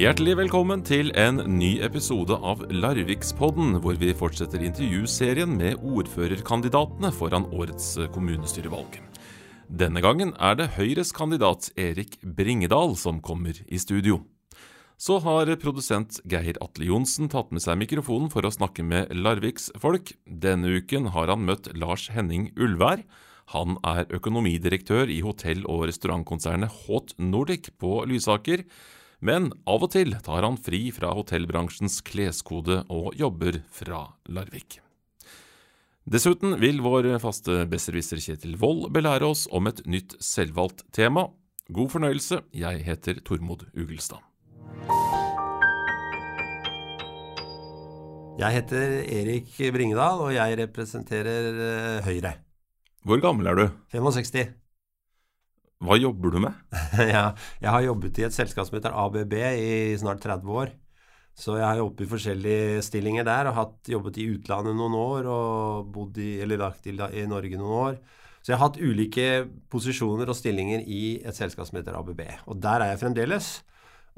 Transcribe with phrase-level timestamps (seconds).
[0.00, 7.44] Hjertelig velkommen til en ny episode av Larvikspodden, hvor vi fortsetter intervjuserien med ordførerkandidatene foran
[7.52, 8.94] årets kommunestyrevalg.
[9.68, 14.22] Denne gangen er det Høyres kandidat Erik Bringedal som kommer i studio.
[14.96, 19.68] Så har produsent Geir Atle Johnsen tatt med seg mikrofonen for å snakke med Larviks
[19.82, 20.14] folk.
[20.24, 23.04] Denne uken har han møtt Lars Henning Ulvær.
[23.52, 28.64] Han er økonomidirektør i hotell- og restaurantkonsernet Hot Nordic på Lysaker.
[29.20, 34.78] Men av og til tar han fri fra hotellbransjens kleskode og jobber fra Larvik.
[36.10, 41.28] Dessuten vil vår faste besserwisser Kjetil Wold belære oss om et nytt selvvalgt tema.
[41.68, 44.24] God fornøyelse, jeg heter Tormod Ugelstad.
[48.40, 52.38] Jeg heter Erik Bringedal, og jeg representerer eh, Høyre.
[53.04, 53.66] Hvor gammel er du?
[53.92, 54.59] 65.
[55.80, 56.56] Hva jobber du med?
[57.14, 57.30] ja,
[57.62, 60.74] jeg har jobbet i et selskap som heter ABB i snart 30 år.
[61.40, 65.28] Så jeg har jobbet i forskjellige stillinger der og hatt, jobbet i utlandet noen år
[65.32, 67.96] og bodd i, eller lagt i, i Norge noen år.
[68.40, 69.26] Så jeg har hatt ulike
[69.72, 72.22] posisjoner og stillinger i et selskap som heter ABB.
[72.48, 73.50] Og der er jeg fremdeles.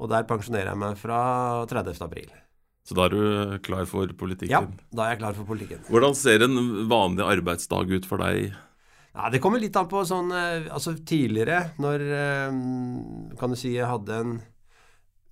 [0.03, 1.21] Og der pensjonerer jeg meg fra
[1.69, 1.95] 30.
[2.03, 2.31] april.
[2.83, 4.51] Så da er du klar for politikken?
[4.51, 5.85] Ja, da er jeg klar for politikken.
[5.87, 6.57] Hvordan ser en
[6.91, 8.51] vanlig arbeidsdag ut for deg?
[9.13, 12.03] Ja, Det kommer litt an på sånn Altså tidligere, når
[13.37, 14.39] Kan du si jeg hadde en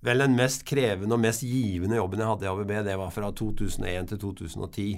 [0.02, 3.28] Vel, den mest krevende og mest givende jobben jeg hadde i ABB, det var fra
[3.38, 4.96] 2001 til 2010.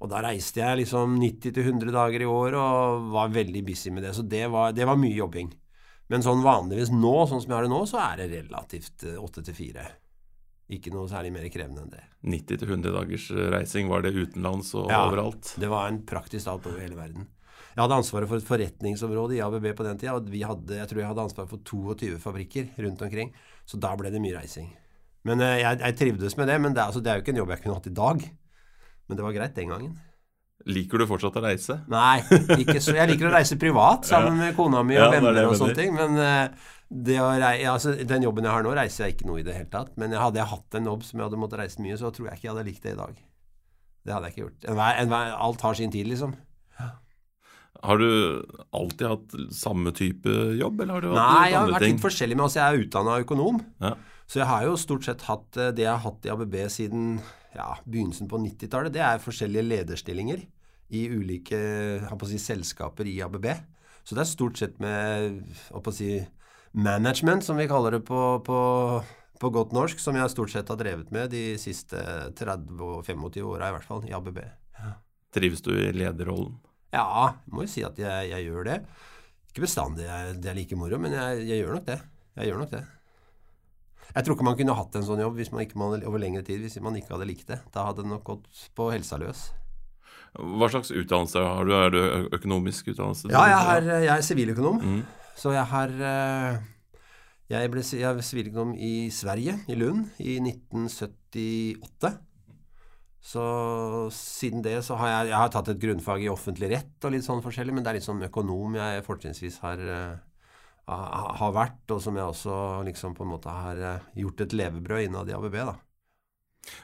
[0.00, 4.14] Og da reiste jeg liksom 90-100 dager i år og var veldig busy med det.
[4.16, 5.52] Så det var, det var mye jobbing.
[6.08, 9.44] Men sånn vanligvis nå, sånn som jeg har det nå, så er det relativt 8
[9.50, 9.84] til 4.
[10.72, 12.02] Ikke noe særlig mer krevende enn det.
[12.32, 15.54] 90-100 dagers reising, var det utenlands og ja, overalt?
[15.60, 17.28] det var en praktisk alt over hele verden.
[17.72, 20.14] Jeg hadde ansvaret for et forretningsområde i ABB på den tida.
[20.18, 23.32] Og vi hadde, jeg tror jeg hadde ansvaret for 22 fabrikker rundt omkring.
[23.64, 24.68] Så da ble det mye reising.
[25.28, 26.60] Men uh, jeg, jeg, trivdes med det.
[26.60, 28.26] Men det, altså, det, er jo ikke en jobb jeg kunne hatt i dag.
[29.08, 29.96] Men det var greit den gangen.
[30.68, 31.80] Liker du fortsatt å reise?
[31.90, 32.20] Nei,
[32.60, 32.94] ikke så.
[32.94, 35.96] Jeg liker å reise privat sammen med kona mi og ja, venner og sånne ting.
[35.96, 36.70] Men uh,
[37.08, 39.96] reise, altså, den jobben jeg har nå, reiser jeg ikke noe i det hele tatt.
[39.98, 42.38] Men hadde jeg hatt en jobb som jeg hadde måttet reise mye, så tror jeg
[42.38, 43.28] ikke jeg hadde likt det i dag.
[44.02, 44.64] Det hadde jeg ikke gjort.
[44.68, 46.36] En, enhver, alt har sin tid, liksom.
[47.82, 48.08] Har du
[48.70, 51.96] alltid hatt samme type jobb, eller har du hatt Nei, jeg har vært ting?
[51.96, 52.56] litt forskjellig, med oss.
[52.58, 53.58] jeg er utdanna økonom.
[53.82, 53.96] Ja.
[54.30, 57.16] Så jeg har jo stort sett hatt eh, det jeg har hatt i ABB siden
[57.56, 58.94] ja, begynnelsen på 90-tallet.
[58.94, 60.44] Det er forskjellige lederstillinger
[60.92, 61.58] i ulike
[62.28, 63.50] si, selskaper i ABB.
[64.06, 65.42] Så det er stort sett med
[65.94, 66.14] si,
[66.72, 68.58] management, som vi kaller det på, på,
[69.40, 72.00] på, godt norsk, som jeg stort sett har drevet med de siste
[72.38, 74.42] 30-25 åra, i hvert fall, i ABB.
[74.78, 74.96] Ja.
[75.34, 76.56] Trives du i lederrollen?
[76.92, 78.80] Ja, jeg må jo si at jeg, jeg gjør det.
[79.52, 81.98] Ikke bestandig jeg, det er like moro, men jeg, jeg, gjør nok det.
[82.36, 82.82] Jeg gjør nok det.
[84.12, 86.42] Jeg tror ikke man kunne hatt en sånn jobb hvis man ikke man, over lengre
[86.44, 87.62] tid hvis man ikke hadde likt det.
[87.72, 89.46] Da hadde det nok gått på helsa løs.
[90.32, 91.72] Hva slags utdannelse har du?
[91.76, 92.00] Er du
[92.36, 93.32] økonomisk utdannelse?
[93.32, 94.80] Ja, jeg, har, jeg er siviløkonom.
[94.80, 95.02] Mm.
[95.36, 95.96] Så jeg har
[97.52, 102.12] Jeg ble siviløkonom i Sverige, i Lund, i 1978.
[103.22, 103.42] Så
[104.10, 107.26] siden det så har jeg, jeg har tatt et grunnfag i offentlig rett og litt
[107.26, 112.02] sånn forskjellig, men det er litt sånn økonom jeg fortrinnsvis har, uh, har vært, og
[112.02, 112.56] som jeg også
[112.88, 115.78] liksom på en måte har uh, gjort et levebrød innad i ABB, da.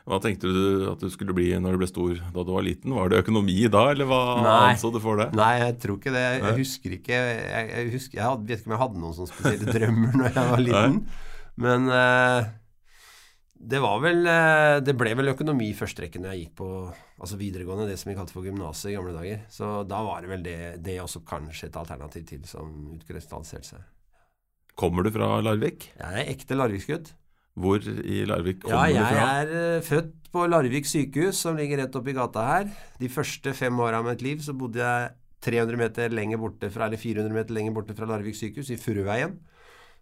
[0.08, 2.94] Hva tenkte du at du skulle bli når du ble stor da du var liten?
[2.94, 4.54] Var det økonomi da, eller hva Nei.
[4.72, 5.28] anså du for det?
[5.38, 6.22] Nei, jeg tror ikke det.
[6.24, 9.18] Jeg, jeg husker ikke Jeg, jeg, husker, jeg hadde, vet ikke om jeg hadde noen
[9.18, 11.20] sånne spesielle drømmer når jeg var liten, Nei.
[11.66, 12.50] men uh,
[13.58, 14.22] det var vel
[14.86, 16.68] Det ble vel økonomi i første rekke når jeg gikk på
[17.18, 19.40] altså videregående, det som vi kalte for gymnaset i gamle dager.
[19.50, 23.86] Så da var det vel det, det også kanskje et alternativ til som utkrystalliserte seg.
[24.78, 25.88] Kommer du fra Larvik?
[25.98, 27.10] Jeg er ekte Larviksgutt.
[27.58, 29.18] Hvor i Larvik kommer ja, du fra?
[29.18, 32.68] Jeg er født på Larvik sykehus, som ligger rett oppi gata her.
[33.00, 35.10] De første fem åra av mitt liv så bodde jeg
[35.42, 39.34] 300 meter lenger borte fra, eller 400 meter lenger borte fra Larvik sykehus, i Furuveien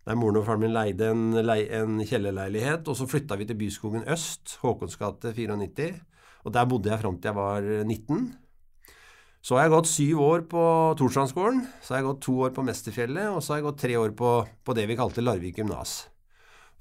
[0.06, 2.86] der moren og faren min leide en, en kjellerleilighet.
[2.86, 5.94] Og så flytta vi til Byskogen øst, Håkons gate 94.
[6.46, 8.26] Og der bodde jeg fram til jeg var 19.
[9.46, 10.62] Så har jeg gått syv år på
[10.98, 13.96] Torstrandsgården, Så har jeg gått to år på Mesterfjellet, og så har jeg gått tre
[13.98, 14.30] år på,
[14.64, 16.08] på det vi kalte Larvik gymnas.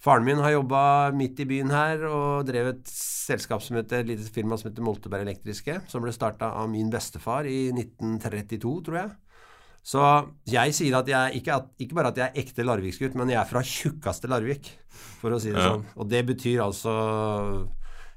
[0.02, 4.10] Faren min har jobba midt i byen her og drev et selskap som heter, et
[4.10, 9.00] lite firma som heter Molteberg Elektriske, som ble starta av min bestefar i 1932, tror
[9.00, 9.14] jeg.
[9.86, 10.02] Så
[10.50, 13.38] jeg sier at jeg ikke, at, ikke bare at jeg er ekte Larviksgutt, men jeg
[13.38, 14.72] er fra tjukkeste Larvik,
[15.22, 15.76] for å si det ja.
[15.76, 15.84] sånn.
[16.02, 16.94] Og det betyr altså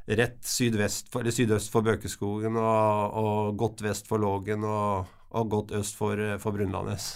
[0.08, 5.50] rett sydvest for, eller sydøst for Bøkeskogen og, og godt vest for Lågen og, og
[5.52, 7.10] godt øst for, for Brunlandnes.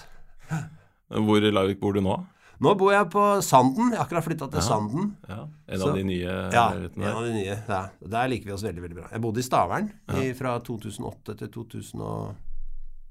[1.08, 2.18] Hvor i Larvik bor du nå?
[2.62, 3.88] Nå bor jeg på Sanden.
[3.90, 4.66] Jeg har akkurat flytta til Ja.
[4.66, 5.08] Sanden.
[5.28, 7.56] Ja, En Så- av de nye Ja, en av de nye.
[7.68, 7.80] Ja,
[8.12, 9.08] der liker vi oss veldig veldig bra.
[9.10, 9.88] Jeg bodde i Stavern
[10.20, 12.36] i, fra 2008 til 2000 og,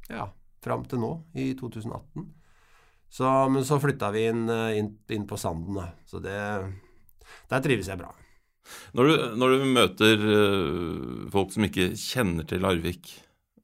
[0.07, 0.29] ja,
[0.63, 2.27] fram til nå, i 2018.
[3.11, 5.89] Så, men så flytta vi inn, eh, inn, inn på Sanden, da.
[6.07, 6.37] Så det
[7.51, 8.11] Der trives jeg bra.
[8.95, 13.09] Når du, når du møter øh, folk som ikke kjenner til Larvik,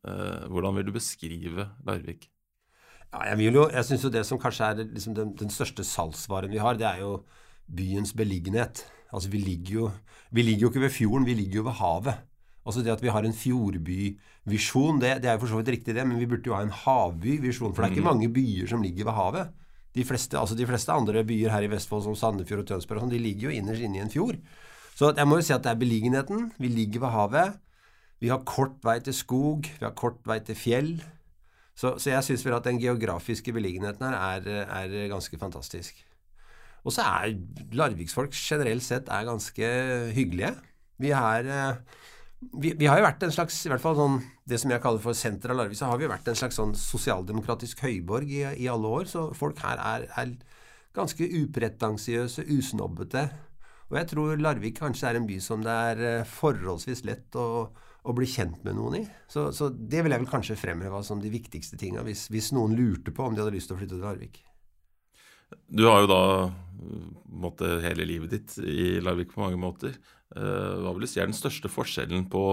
[0.07, 2.27] øh, hvordan vil du beskrive Larvik?
[3.13, 5.85] Ja, jeg vil jo, jeg syns jo det som kanskje er liksom den, den største
[5.87, 7.21] salgsvaren vi har, det er jo
[7.67, 8.83] byens beliggenhet.
[9.13, 9.91] Altså vi ligger jo
[10.31, 12.17] Vi ligger jo ikke ved fjorden, vi ligger jo ved havet.
[12.65, 13.33] Altså det at vi har en
[14.47, 16.63] fjordbyvisjon, det, det er jo for så vidt riktig det, men vi burde jo ha
[16.63, 17.73] en havbyvisjon.
[17.73, 19.51] For det er ikke mange byer som ligger ved havet.
[19.95, 23.07] De fleste, altså de fleste andre byer her i Vestfold, som Sandefjord og Tønsberg, og
[23.07, 24.39] sånn, de ligger jo innerst inne i en fjord.
[24.97, 26.51] Så jeg må jo si at det er beliggenheten.
[26.57, 27.59] Vi ligger ved havet.
[28.21, 30.91] Vi har kort vei til skog, vi har kort vei til fjell.
[31.77, 35.99] Så, så jeg syns vel at den geografiske beliggenheten her er, er ganske fantastisk.
[36.87, 37.35] Og så er
[37.77, 39.69] Larviksfolk generelt sett er ganske
[40.15, 40.55] hyggelige.
[40.97, 42.01] Vi er eh,
[42.39, 45.01] vi, vi har jo vært en slags, i hvert fall sånn, det som jeg kaller
[45.01, 48.43] for senter av Larvik, så har vi jo vært en slags sånn sosialdemokratisk høyborg i,
[48.61, 49.09] i alle år.
[49.09, 50.35] Så folk her er, er
[50.97, 53.25] ganske upretensiøse, usnobbete.
[53.87, 57.47] Og jeg tror Larvik kanskje er en by som det er eh, forholdsvis lett å,
[58.03, 59.03] å bli kjent med noen i.
[59.31, 62.75] Så, så det vil jeg vel kanskje fremheve som de viktigste tinga, hvis, hvis noen
[62.77, 64.41] lurte på om de hadde lyst til å flytte til Larvik.
[65.71, 66.21] Du har jo da
[67.31, 69.95] måtte, hele livet ditt i Larvik på mange måter.
[70.35, 72.43] Eh, Hva vil du si er den største forskjellen på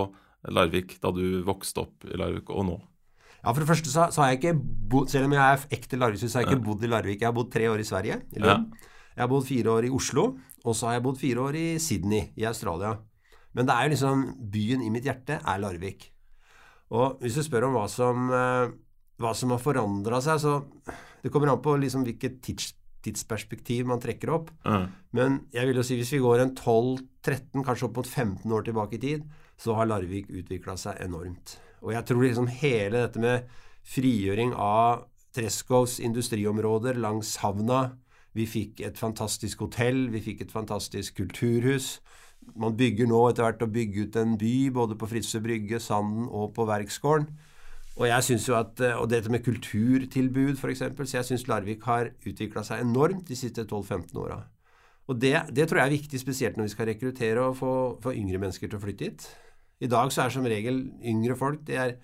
[0.54, 2.76] Larvik da du vokste opp i Larvik og nå?
[3.44, 4.54] Ja, For det første så, så har jeg ikke
[4.88, 7.20] bodd Selv om jeg er ekte larviksus, så har jeg ikke bodd i Larvik.
[7.20, 8.70] Jeg har bodd tre år i Sverige, i Lund.
[9.14, 10.24] Jeg har bodd fire år i Oslo,
[10.64, 12.94] og så har jeg bodd fire år i Sydney i Australia.
[13.54, 16.08] Men det er jo liksom Byen i mitt hjerte er Larvik.
[16.94, 18.72] Og hvis du spør om hva som, eh,
[19.20, 20.64] hva som har forandra seg, så
[21.24, 22.74] Det kommer an på liksom hvilket tids,
[23.04, 24.50] tidsperspektiv man trekker opp.
[24.64, 24.86] Ja.
[25.16, 28.66] Men jeg vil jo si hvis vi går en 12-13, kanskje opp mot 15 år
[28.66, 29.26] tilbake i tid,
[29.60, 31.58] så har Larvik utvikla seg enormt.
[31.84, 33.50] Og jeg tror liksom hele dette med
[33.84, 35.04] frigjøring av
[35.34, 37.98] Treskovs industriområder langs havna
[38.34, 42.00] Vi fikk et fantastisk hotell, vi fikk et fantastisk kulturhus.
[42.58, 46.26] Man bygger nå etter hvert å bygge ut en by, både på Fritzøe brygge, Sanden
[46.26, 47.28] og på Verksgården.
[47.94, 52.10] Og jeg synes jo at, og dette med kulturtilbud f.eks., så jeg syns Larvik har
[52.26, 54.40] utvikla seg enormt de siste 12-15 åra.
[55.06, 58.14] Og det, det tror jeg er viktig, spesielt når vi skal rekruttere og få, få
[58.16, 59.26] yngre mennesker til å flytte hit.
[59.84, 61.96] I dag så er som regel yngre folk det er,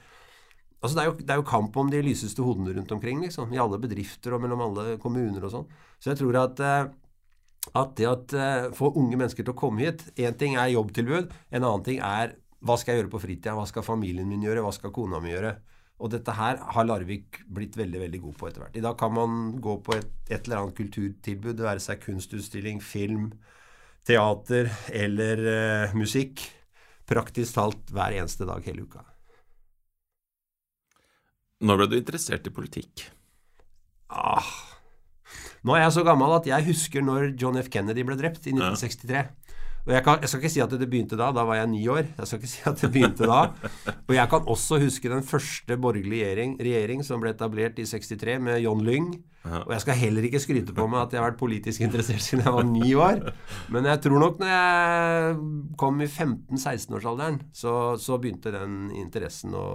[0.83, 3.53] altså det, er jo, det er jo kamp om de lyseste hodene rundt omkring, liksom,
[3.55, 5.71] i alle bedrifter og mellom alle kommuner og sånn.
[5.99, 9.87] Så jeg tror at, eh, at det å eh, få unge mennesker til å komme
[9.87, 13.57] hit Én ting er jobbtilbud, en annen ting er hva skal jeg gjøre på fritida,
[13.57, 15.55] hva skal familien min gjøre, hva skal kona mi gjøre?
[16.00, 18.79] Og dette her har Larvik blitt veldig veldig god på etter hvert.
[18.81, 22.81] I dag kan man gå på et, et eller annet kulturtilbud, det være seg kunstutstilling,
[22.81, 23.29] film,
[24.08, 26.47] teater eller uh, musikk,
[27.11, 29.05] praktisk talt hver eneste dag hele uka.
[31.61, 33.05] Når ble du interessert i politikk?
[34.08, 34.49] Ah.
[35.61, 37.69] Nå er jeg så gammel at jeg husker når John F.
[37.73, 39.26] Kennedy ble drept i 1963.
[39.91, 41.81] Og jeg, kan, jeg skal ikke si at det begynte da, da var jeg ni
[41.91, 42.05] år.
[42.15, 43.41] Jeg skal ikke si at det begynte da.
[44.07, 48.39] Og jeg kan også huske den første borgerlige regjering, regjering som ble etablert i 63
[48.47, 49.11] med John Lyng.
[49.65, 52.44] Og jeg skal heller ikke skryte på meg at jeg har vært politisk interessert siden
[52.47, 53.23] jeg var ni år.
[53.75, 55.37] Men jeg tror nok når jeg
[55.81, 59.67] kom i 15-16-årsalderen, så, så begynte den interessen å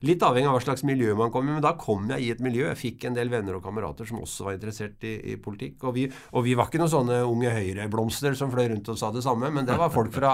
[0.00, 2.38] Litt avhengig av hva slags miljø man kom i, men da kom jeg i et
[2.40, 2.62] miljø.
[2.70, 5.84] Jeg fikk en del venner og kamerater som også var interessert i, i politikk.
[5.84, 9.10] Og vi, og vi, var ikke noen sånne unge høyreblomster som fløy rundt og sa
[9.12, 10.32] det samme, men det var folk fra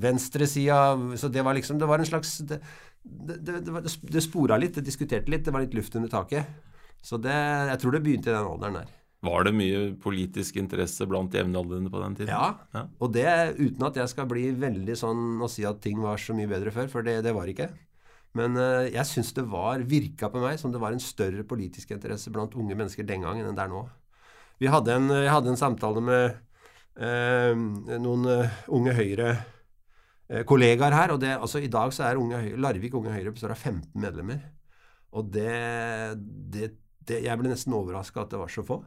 [0.00, 0.96] venstresida.
[1.20, 2.60] Så det var liksom Det var en slags Det,
[3.04, 6.48] det, det, det, spora litt, det diskuterte litt, det var litt luft under taket.
[7.04, 7.36] Så det,
[7.68, 8.92] jeg tror det begynte i den alderen der.
[9.24, 12.32] Var det mye politisk interesse blant jevnaldrende på den tiden?
[12.32, 12.86] Ja, Ja.
[13.00, 16.36] og det uten at jeg skal bli veldig sånn og si at ting var så
[16.36, 17.68] mye bedre før, for det, det var ikke.
[18.38, 21.94] Men eh, jeg syns det var, virka på meg som det var en større politisk
[21.94, 23.84] interesse blant unge mennesker den gangen enn det er nå.
[24.62, 26.24] Vi hadde en, jeg hadde en samtale med
[26.98, 27.54] eh,
[28.02, 31.14] noen eh, unge Høyre-kollegaer her.
[31.14, 33.94] og det, altså I dag så er unge Høyre, Larvik Unge Høyre består av 15
[34.02, 34.42] medlemmer.
[35.14, 35.54] Og det,
[36.50, 36.72] det,
[37.06, 38.82] det Jeg ble nesten overraska at det var så få.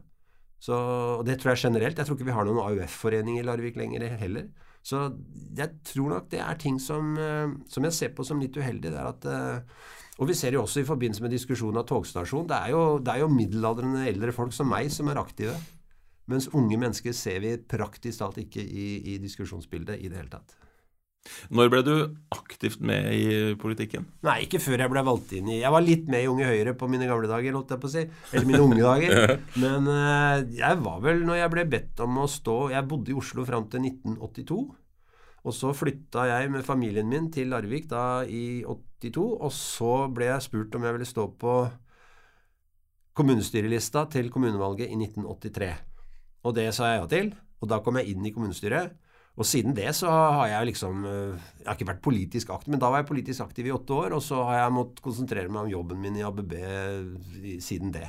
[0.60, 1.96] Så, og Det tror jeg generelt.
[1.96, 4.50] Jeg tror ikke vi har noen AUF-forening i Larvik lenger heller.
[4.88, 5.04] Så
[5.58, 8.88] jeg tror nok det er ting som, eh, som jeg ser på som litt uheldig.
[8.88, 9.80] det er at eh,
[10.18, 13.12] og vi ser jo også i forbindelse med diskusjonen av togstasjon, det er, jo, det
[13.12, 15.54] er jo middelaldrende eldre folk som meg som er aktive.
[16.28, 20.56] Mens unge mennesker ser vi praktisk talt ikke i, i diskusjonsbildet i det hele tatt.
[21.54, 21.94] Når ble du
[22.34, 24.08] aktivt med i politikken?
[24.26, 26.74] Nei, ikke før jeg ble valgt inn i Jeg var litt med i Unge Høyre
[26.78, 28.04] på mine gamle dager, holdt jeg på å si.
[28.32, 29.34] Eller mine unge dager.
[29.62, 33.18] Men uh, jeg var vel, når jeg ble bedt om å stå Jeg bodde i
[33.18, 34.60] Oslo fram til 1982.
[35.48, 40.32] Og så flytta jeg med familien min til Larvik da i 82, og så ble
[40.32, 41.58] jeg spurt om jeg ville stå på
[43.18, 45.70] kommunestyrelista til kommunevalget i 1983.
[46.46, 47.30] Og det sa jeg ja til,
[47.62, 48.94] og da kom jeg inn i kommunestyret.
[49.38, 52.82] Og siden det så har jeg liksom eh, Jeg har ikke vært politisk aktiv, men
[52.82, 55.68] da var jeg politisk aktiv i åtte år, og så har jeg måttet konsentrere meg
[55.68, 56.56] om jobben min i ABB
[57.62, 58.08] siden det.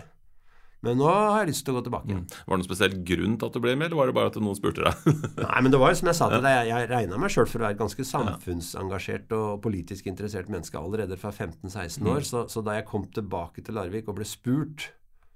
[0.86, 2.16] Men nå har jeg lyst til å gå tilbake.
[2.16, 2.22] Mm.
[2.32, 4.38] Var det noen spesiell grunn til at du ble med, eller var det bare at
[4.40, 5.18] noen spurte deg?
[5.44, 7.50] Nei, men det var jo som jeg sa til deg, jeg, jeg regna meg sjøl
[7.52, 12.24] for å være et ganske samfunnsengasjert og politisk interessert menneske allerede fra 15-16 år.
[12.24, 12.30] Mm.
[12.32, 14.88] Så, så, da jeg kom tilbake til Larvik og ble spurt,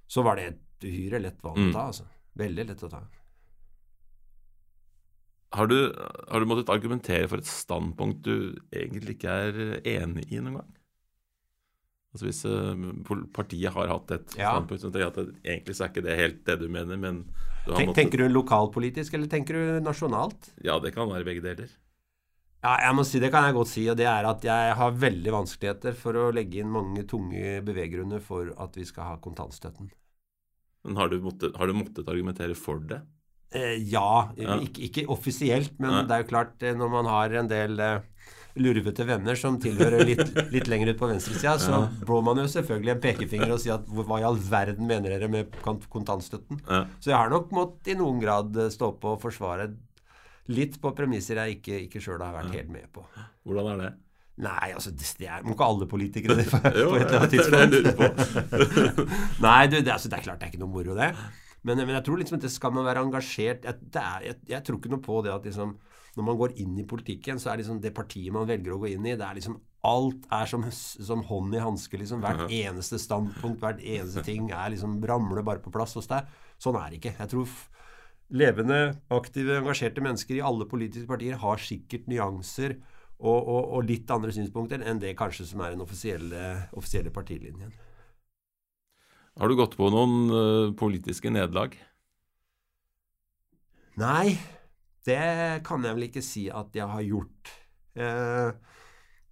[0.08, 1.76] så var det et uhyre lett valg å mm.
[1.76, 1.90] ta.
[1.92, 2.08] altså.
[2.40, 3.04] Veldig lett å ta.
[5.54, 10.40] Har du, har du måttet argumentere for et standpunkt du egentlig ikke er enig i
[10.42, 10.72] noen gang?
[12.14, 14.54] Altså Hvis uh, partiet har hatt et ja.
[14.54, 17.24] standpunkt som at egentlig så er ikke det helt det du mener, men
[17.66, 18.00] du Tenk, måttet...
[18.02, 20.52] Tenker du lokalpolitisk, eller tenker du nasjonalt?
[20.66, 21.72] Ja, det kan være begge deler.
[22.64, 24.94] Ja, jeg må si Det kan jeg godt si, og det er at jeg har
[24.96, 29.90] veldig vanskeligheter for å legge inn mange tunge beveggrunner for at vi skal ha kontantstøtten.
[30.88, 33.02] Men har du måttet, har du måttet argumentere for det?
[33.54, 34.30] Eh, ja.
[34.60, 36.02] Ikke, ikke, offisielt, men Nei.
[36.10, 38.28] det er jo klart, eh, når man har en del eh,
[38.64, 40.24] lurvete venner som tilhører litt,
[40.56, 41.82] litt lenger ut på venstresida, så ja.
[42.04, 45.30] blår man jo selvfølgelig en pekefinger og sier at hva i all verden mener dere
[45.32, 46.64] med kontantstøtten?
[46.68, 46.86] Ja.
[47.00, 49.72] Så jeg har nok måttet i noen grad stå på og forsvare
[50.52, 53.06] litt på premisser jeg ikke, ikke sjøl har vært helt med på.
[53.48, 53.94] Hvordan er det?
[54.44, 57.76] Nei, altså det er, Må ikke alle politikere det på, på et eller annet tidspunkt?
[59.46, 61.12] Nei, du, det, altså, det er klart det er ikke noe moro, det.
[61.64, 64.66] Men, men jeg tror liksom at det skal man være engasjert jeg, er, jeg, jeg
[64.68, 65.78] tror ikke noe på det at liksom
[66.14, 68.92] når man går inn i politikken, så er liksom det partiet man velger å gå
[68.92, 71.98] inn i, det er liksom Alt er som, som hånd i hanske.
[72.00, 72.22] Liksom.
[72.24, 76.30] Hvert eneste standpunkt, hvert eneste ting er liksom ramler bare på plass hos deg.
[76.56, 77.12] Sånn er det ikke.
[77.18, 77.58] Jeg tror
[78.32, 78.78] levende,
[79.12, 82.78] aktive, engasjerte mennesker i alle politiske partier har sikkert nyanser
[83.20, 86.46] og, og, og litt andre synspunkter enn det kanskje som er den offisielle,
[86.80, 87.76] offisielle partilinjen.
[89.40, 91.74] Har du gått på noen uh, politiske nederlag?
[94.02, 94.36] Nei,
[95.06, 95.24] det
[95.68, 97.52] kan jeg vel ikke si at jeg har gjort.
[97.94, 98.50] Eh,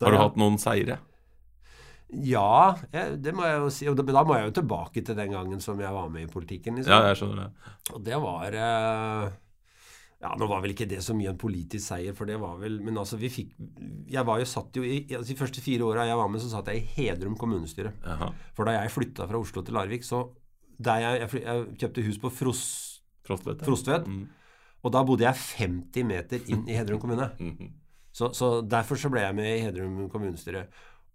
[0.02, 1.00] har du hatt noen seire?
[2.12, 3.88] Ja, det må jeg jo si.
[3.90, 6.78] Og da må jeg jo tilbake til den gangen som jeg var med i politikken.
[6.78, 6.92] Liksom.
[6.92, 7.74] Ja, jeg skjønner det.
[7.96, 9.32] Og det var eh,
[10.22, 12.76] Ja, nå var vel ikke det så mye en politisk seier, for det var vel
[12.86, 13.56] Men altså, vi fikk
[14.12, 16.52] Jeg var jo satt jo i altså, De første fire åra jeg var med, så
[16.52, 17.96] satt jeg i Hedrum kommunestyre.
[18.06, 18.30] Aha.
[18.58, 20.28] For da jeg flytta fra Oslo til Larvik, så
[20.82, 22.62] der jeg, jeg, jeg kjøpte hus på Fros,
[23.26, 23.66] Frostvedt.
[23.66, 24.22] Frostvedt mm.
[24.82, 27.30] Og da bodde jeg 50 meter inn i Hedrum kommune.
[28.12, 30.66] Så, så, derfor så ble jeg med i Hedrum kommunestyre.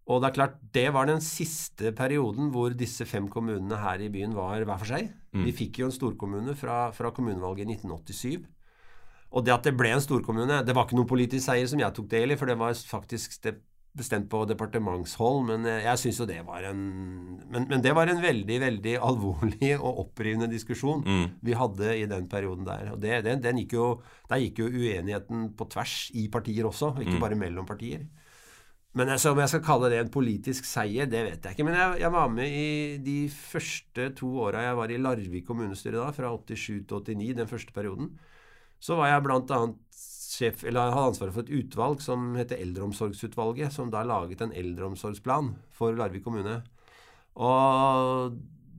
[0.08, 4.08] Og det er klart, det var den siste perioden hvor disse fem kommunene her i
[4.08, 5.10] byen var hver for seg.
[5.34, 5.42] Mm.
[5.44, 8.46] Vi fikk jo en storkommune fra, fra kommunevalget i 1987.
[9.36, 11.92] Og det at det ble en storkommune, det var ikke noen politisk seier som jeg
[11.96, 13.58] tok del i, for det var faktisk det
[13.96, 16.80] bestemt på departementshold, men eh, jeg syns jo det var en
[17.46, 21.24] men, men, det var en veldig, veldig alvorlig og opprivende diskusjon mm.
[21.46, 22.92] vi hadde i den perioden der.
[22.92, 23.88] Og det, den, den gikk jo,
[24.28, 27.24] Der gikk jo uenigheten på tvers i partier også, ikke mm.
[27.24, 28.04] bare mellom partier.
[28.96, 31.66] Men altså, om jeg skal kalle det en politisk seier, det vet jeg ikke.
[31.68, 32.68] Men jeg, jeg var med i
[33.04, 37.50] de første to åra jeg var i Larvik kommunestyre da, fra 87 til 89, den
[37.50, 38.14] første perioden.
[38.86, 39.82] Så var jeg blant annet
[40.36, 45.54] sjef, eller hadde ansvaret for et utvalg som heter Eldreomsorgsutvalget, som da laget en eldreomsorgsplan
[45.74, 46.60] for Larvik kommune.
[47.36, 48.36] Og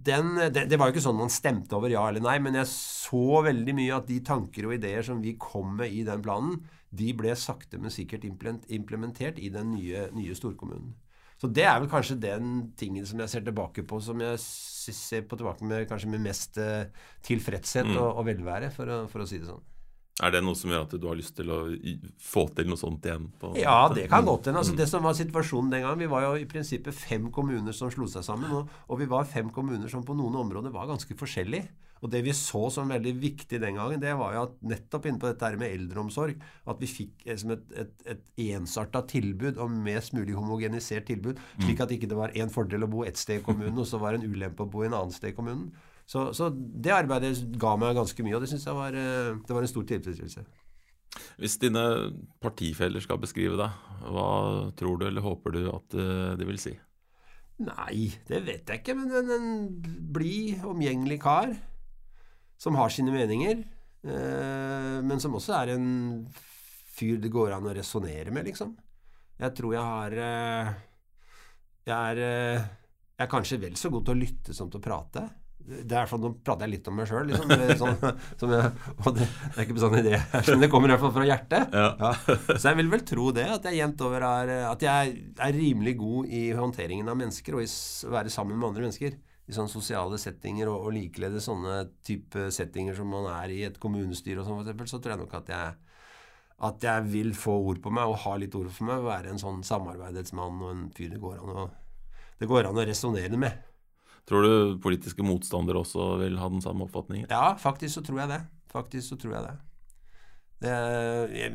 [0.07, 2.69] den, det, det, var jo ikke sånn man stemte over ja eller nei, men jeg
[2.71, 6.61] så veldig mye at de tanker og ideer som vi kom med i den planen,
[6.97, 10.95] de ble sakte, men sikkert implementert i den nye, nye storkommunen.
[11.37, 15.27] Så det er vel kanskje den tingen som jeg ser tilbake på, som jeg ser
[15.27, 16.87] på tilbake med kanskje med mest uh,
[17.27, 17.97] tilfredshet mm.
[17.99, 19.65] og, og velvære, for å, for å si det sånn.
[20.17, 21.59] Er det noe som gjør at du har lyst til å
[22.17, 23.27] få til noe sånt igjen?
[23.59, 24.63] ja, det kan godt hende.
[24.63, 24.79] Altså, mm.
[24.79, 28.07] det som var situasjonen den gangen Vi var jo i prinsippet fem kommuner som slo
[28.09, 28.49] seg sammen.
[28.49, 31.69] Og, og, vi var fem kommuner som på noen områder var ganske forskjellige.
[32.01, 35.21] Og det vi så som veldig viktig den gangen, det var jo at nettopp inne
[35.21, 36.35] på dette med eldreomsorg
[36.69, 41.37] At vi fikk liksom et, et, et ensarta tilbud og mest mulig homogenisert tilbud.
[41.59, 41.83] Slik mm.
[41.85, 44.17] at ikke det var én fordel å bo ett sted i kommunen, og så var
[44.17, 45.69] det en ulempe å bo i en annen sted i kommunen.
[46.07, 49.55] Så, så, det arbeidet ga meg ganske mye, og det syns jeg var, eh, det
[49.55, 50.45] var en stor tilfredsstillelse.
[51.41, 51.83] Hvis dine
[52.43, 54.29] partifeller skal beskrive deg, hva
[54.77, 56.73] tror du eller håper du at eh, de vil si?
[57.67, 59.47] Nei, det vet jeg ikke, men en, en
[60.13, 61.55] blid, omgjengelig kar
[62.61, 63.63] som har sine meninger,
[64.07, 65.87] eh, men som også er en
[66.97, 68.75] fyr det går an å resonnere med, liksom.
[69.37, 70.69] Jeg tror jeg har eh,
[71.85, 72.63] Jeg er eh,
[73.13, 75.27] Jeg er kanskje vel så god til å lytte som til å prate.
[75.67, 77.51] Det er sånn, Nå prater jeg litt om meg sjøl, liksom.
[77.81, 77.97] Sånn,
[78.39, 78.69] som jeg,
[79.03, 81.75] og det, det er ikke bestandig det men det kommer i hvert fall fra hjertet.
[81.75, 82.11] Ja.
[82.53, 85.97] Så jeg vil vel tro det, at jeg jevnt over er At jeg er rimelig
[85.99, 89.17] god i håndteringen av mennesker, og i å være sammen med andre mennesker.
[89.47, 93.77] I sånne sosiale settinger, og, og likeledes sånne type settinger som man er i et
[93.79, 95.75] kommunestyre og sånn, f.eks., så tror jeg nok at jeg
[96.67, 99.41] at jeg vil få ord på meg, og ha litt ord for meg, være en
[99.41, 101.65] sånn samarbeidets mann og en fyr det går an å,
[102.41, 103.66] det går an å resonnere med.
[104.27, 107.29] Tror du politiske motstandere også vil ha den samme oppfatningen?
[107.31, 108.41] Ja, faktisk så tror jeg det.
[108.73, 109.55] Faktisk så tror jeg det.
[110.65, 110.73] det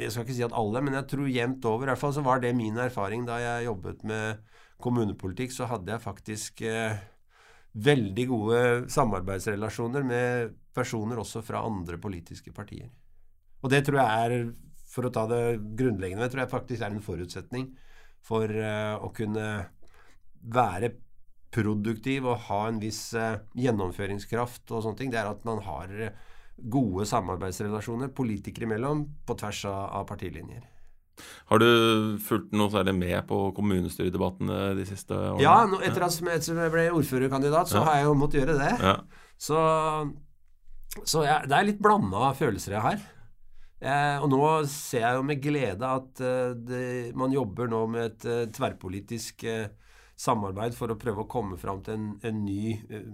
[0.01, 1.85] jeg, skal ikke si at alle, men jeg tror jevnt over.
[1.85, 4.41] I hvert fall så var det min erfaring da jeg jobbet med
[4.81, 5.53] kommunepolitikk.
[5.53, 6.97] Så hadde jeg faktisk eh,
[7.77, 8.65] veldig gode
[8.97, 12.89] samarbeidsrelasjoner med personer også fra andre politiske partier.
[13.61, 14.49] Og det tror jeg er,
[14.89, 15.45] for å ta det
[15.77, 17.69] grunnleggende, det tror jeg faktisk er en forutsetning
[18.25, 19.47] for eh, å kunne
[20.43, 20.95] være
[21.53, 25.93] produktiv og ha en viss eh, gjennomføringskraft og sånne ting, det er at man har
[26.09, 26.15] eh,
[26.73, 30.65] gode samarbeidsrelasjoner politikere imellom på tvers av, partilinjer.
[31.53, 35.43] Har du fulgt noe særlig med på kommunestyredebattene de siste årene?
[35.45, 36.17] Ja, nå, etter at
[36.49, 37.85] jeg ble ordførerkandidat, så Ja.
[37.89, 38.73] har jeg jo måttet gjøre det.
[38.81, 38.95] Ja.
[39.37, 39.59] Så,
[41.05, 43.05] så jeg, det er litt blanda følelser jeg har.
[43.83, 44.41] Eh, og nå
[44.71, 46.83] ser jeg jo med glede at eh, det,
[47.19, 49.65] man jobber nå med et eh, tverrpolitisk eh,
[50.23, 53.09] samarbeid for å prøve å komme fram til en, en ny eh,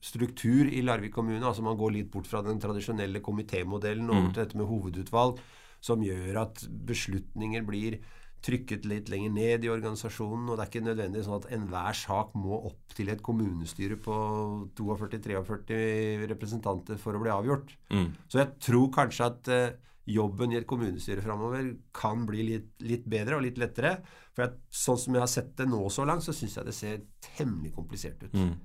[0.00, 1.42] struktur i Larvik kommune.
[1.44, 4.32] Altså man går litt bort fra den tradisjonelle komitémodellen over Mm.
[4.32, 5.42] til dette med hovedutvalg,
[5.80, 7.98] som gjør at beslutninger blir
[8.40, 12.30] trykket litt lenger ned i organisasjonen, og det er ikke nødvendig sånn at enhver sak
[12.40, 14.14] må opp til et kommunestyre på
[14.78, 17.74] 42-43 representanter for å bli avgjort.
[17.92, 18.08] Mm.
[18.32, 19.76] Så jeg tror kanskje at eh,
[20.14, 23.98] jobben i et kommunestyre framover kan bli litt, litt bedre og litt lettere.
[24.34, 26.76] For jeg, sånn som jeg har sett det nå så langt, så syns jeg det
[26.76, 28.34] ser temmelig komplisert ut.
[28.36, 28.58] Mm.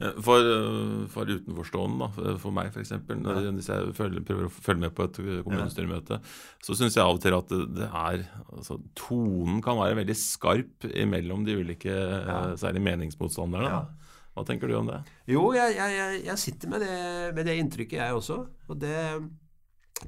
[0.00, 4.84] Eh, For, eh, for utenforstående, da, for meg f.eks., hvis jeg følger, prøver å følge
[4.86, 6.20] med på et kommunestyremøte, kommunestyremøte,
[6.66, 10.88] så syns jeg av og til at det, er altså, Tonen kan være veldig skarp
[11.10, 12.42] mellom de ulike, ja.
[12.60, 13.70] særlig meningsmotstanderne.
[13.70, 14.16] Da.
[14.34, 15.00] Hva tenker du om det?
[15.30, 16.98] Jo, jeg, jeg, jeg sitter med det,
[17.36, 18.42] med det inntrykket, jeg også.
[18.70, 18.96] Og det,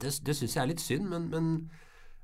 [0.00, 1.48] det, det syns jeg er litt synd, men, men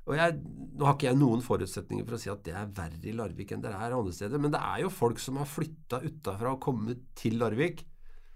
[0.09, 0.39] og jeg,
[0.79, 3.53] Nå har ikke jeg noen forutsetninger for å si at det er verre i Larvik
[3.53, 6.63] enn det er andre steder, men det er jo folk som har flytta utafra og
[6.63, 7.83] kommet til Larvik,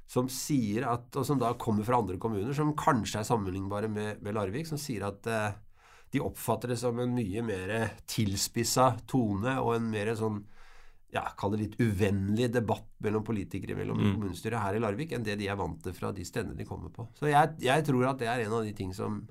[0.09, 4.21] som sier at, og som da kommer fra andre kommuner, som kanskje er sammenlignbare med,
[4.21, 5.55] med Larvik, som sier at eh,
[6.13, 7.73] de oppfatter det som en mye mer
[8.11, 10.43] tilspissa tone og en mer sånn
[11.13, 14.13] ja, kall det litt uvennlig debatt mellom politikere mellom Mm.
[14.15, 16.89] kommunestyret her i Larvik enn det de er vant til fra de stedene de kommer
[16.89, 17.07] på.
[17.19, 19.27] Så jeg, jeg tror at det er en av de ting som,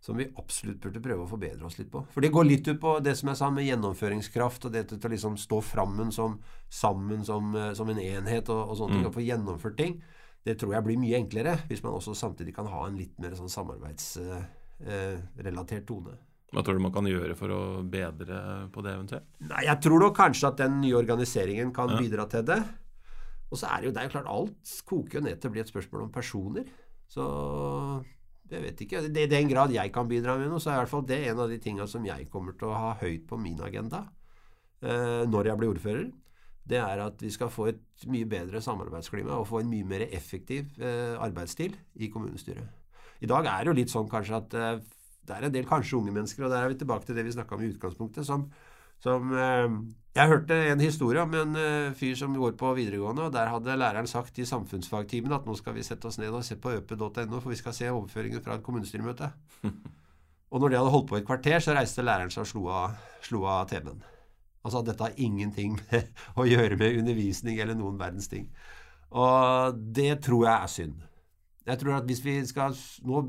[0.00, 2.04] som vi absolutt burde prøve å forbedre oss litt på.
[2.14, 4.98] For det går litt ut på det som jeg sa med gjennomføringskraft og det til
[4.98, 6.38] å liksom stå frammen som,
[6.70, 9.06] sammen som, eh, som en enhet og, og sånne ting, Mm.
[9.10, 10.00] og få gjennomført ting.
[10.46, 13.30] Det tror jeg blir mye enklere hvis man også samtidig kan ha en litt mer
[13.34, 16.14] sånn samarbeidsrelatert tone.
[16.48, 18.38] Hva tror du man kan gjøre for å bedre
[18.72, 19.26] på det eventuelt?
[19.50, 21.98] Nei, jeg tror nok kanskje at den nye organiseringen kan Ja.
[22.00, 22.62] bidra til det.
[23.50, 25.52] Og så er det jo det er jo klart alt koker jo ned til å
[25.52, 26.64] bli et spørsmål om personer.
[27.08, 27.24] Så
[28.50, 29.02] jeg vet ikke.
[29.12, 31.40] I den grad jeg kan bidra med noe, så er i hvert fall det en
[31.44, 34.06] av de tinga som jeg kommer til å ha høyt på min agenda
[34.82, 36.12] eh, når jeg blir ordfører.
[36.68, 40.04] Det er at vi skal få et mye bedre samarbeidsklima og få en mye mer
[40.12, 42.68] effektiv eh, arbeidsstil i kommunestyret.
[43.20, 44.80] I dag er det jo litt sånn kanskje at eh,
[45.28, 47.34] det er en del kanskje unge mennesker, og der er vi tilbake til det vi
[47.36, 48.48] snakka om i utgangspunktet, som,
[49.04, 49.68] som eh,
[50.18, 53.78] Jeg hørte en historie om en eh, fyr som går på videregående, og der hadde
[53.78, 57.40] læreren sagt i samfunnsfagtimen at nå skal vi sette oss ned og se på øpe.no,
[57.40, 59.30] for vi skal se overføringen fra et kommunestyremøte.
[60.52, 62.70] og når de hadde holdt på i et kvarter, så reiste læreren seg og slo
[62.74, 64.02] av, slo av TV-en.
[64.64, 66.10] Altså dette har ingenting med
[66.40, 68.48] å gjøre med undervisning eller noen verdens ting.
[69.08, 71.07] Og det tror jeg er synd.
[71.68, 73.20] Jeg tror at hvis vi skal Nå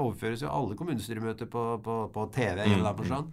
[0.00, 2.64] overføres jo alle kommunestyremøter på, på, på TV.
[2.64, 2.78] Mm.
[2.78, 3.30] eller sånn.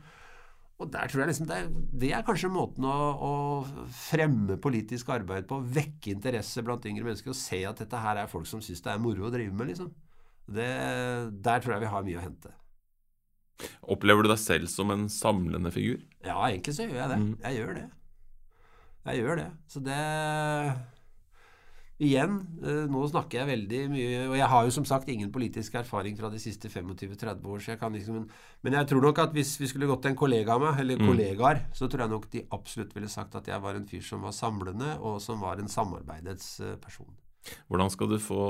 [0.82, 1.68] Og der tror jeg liksom det, er,
[2.02, 3.34] det er kanskje måten å, å
[3.94, 5.62] fremme politisk arbeid på.
[5.78, 8.92] Vekke interesse blant yngre mennesker og se at dette her er folk som syns det
[8.92, 9.70] er moro å drive med.
[9.72, 9.94] liksom.
[10.44, 10.68] Det,
[11.46, 12.52] der tror jeg vi har mye å hente.
[13.94, 16.02] Opplever du deg selv som en samlende figur?
[16.26, 17.20] Ja, egentlig så gjør jeg det.
[17.22, 17.36] Mm.
[17.46, 17.86] Jeg gjør det.
[19.04, 19.48] Jeg gjør det.
[19.72, 20.02] Så det
[22.04, 22.34] Igjen,
[22.66, 26.18] eh, nå snakker jeg veldig mye Og jeg har jo som sagt ingen politisk erfaring
[26.20, 28.26] fra de siste 25-30 år, så jeg kan liksom
[28.66, 30.98] Men jeg tror nok at hvis vi skulle gått til en kollega av meg, eller
[31.00, 31.08] Mm.
[31.08, 34.22] kollegaer, så tror jeg nok de absolutt ville sagt at jeg var en fyr som
[34.26, 37.08] var samlende, og som var en samarbeidets eh, person.
[37.70, 38.42] Hvordan skal du få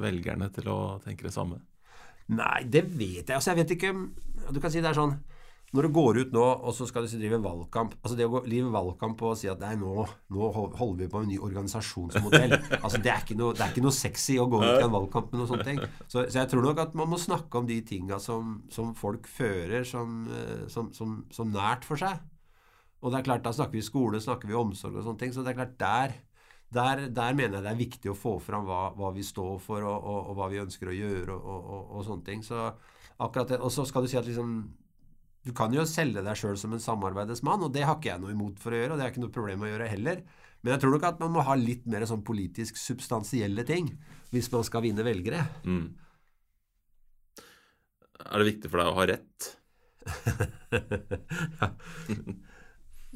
[0.00, 1.60] velgerne til å tenke det samme?
[2.28, 3.34] Nei, det vet jeg.
[3.36, 3.92] Altså, jeg vet ikke
[4.52, 5.16] Du kan si det er sånn
[5.76, 8.70] Når du går ut nå, og så skal du drive valgkamp Altså det å drive
[8.72, 12.54] valgkamp og si at nei, nå, nå holder vi på med en ny organisasjonsmodell
[12.84, 14.94] Altså det er, ikke noe, det er ikke noe sexy å gå ut i en
[14.94, 15.82] valgkamp med noen sånne ting.
[16.06, 19.28] Så, så jeg tror nok at man må snakke om de tinga som, som, folk
[19.28, 22.16] fører som, eh, som, som, nært for seg.
[23.02, 25.36] Og det er klart, da snakker vi skole, snakker vi omsorg og sånne ting.
[25.36, 26.16] Så det er klart, der
[26.68, 29.84] der, der, mener jeg det er viktig å få fram hva, hva vi står for,
[29.88, 32.42] og, og, og, hva vi ønsker å gjøre, og, og sånne ting.
[32.44, 32.66] Så
[33.16, 34.58] akkurat det, Og så skal du si at liksom
[35.46, 38.34] Du kan jo selge deg sjøl som en samarbeidsmann, og det har ikke jeg noe
[38.34, 40.18] imot for å gjøre, og det er ikke noe problem å gjøre heller.
[40.62, 43.86] Men jeg tror nok at man må ha litt mer sånn politisk substansielle ting
[44.34, 45.40] hvis man skal vinne velgere.
[45.64, 45.86] Mm.
[48.18, 49.38] Er det viktig for deg å ha rett?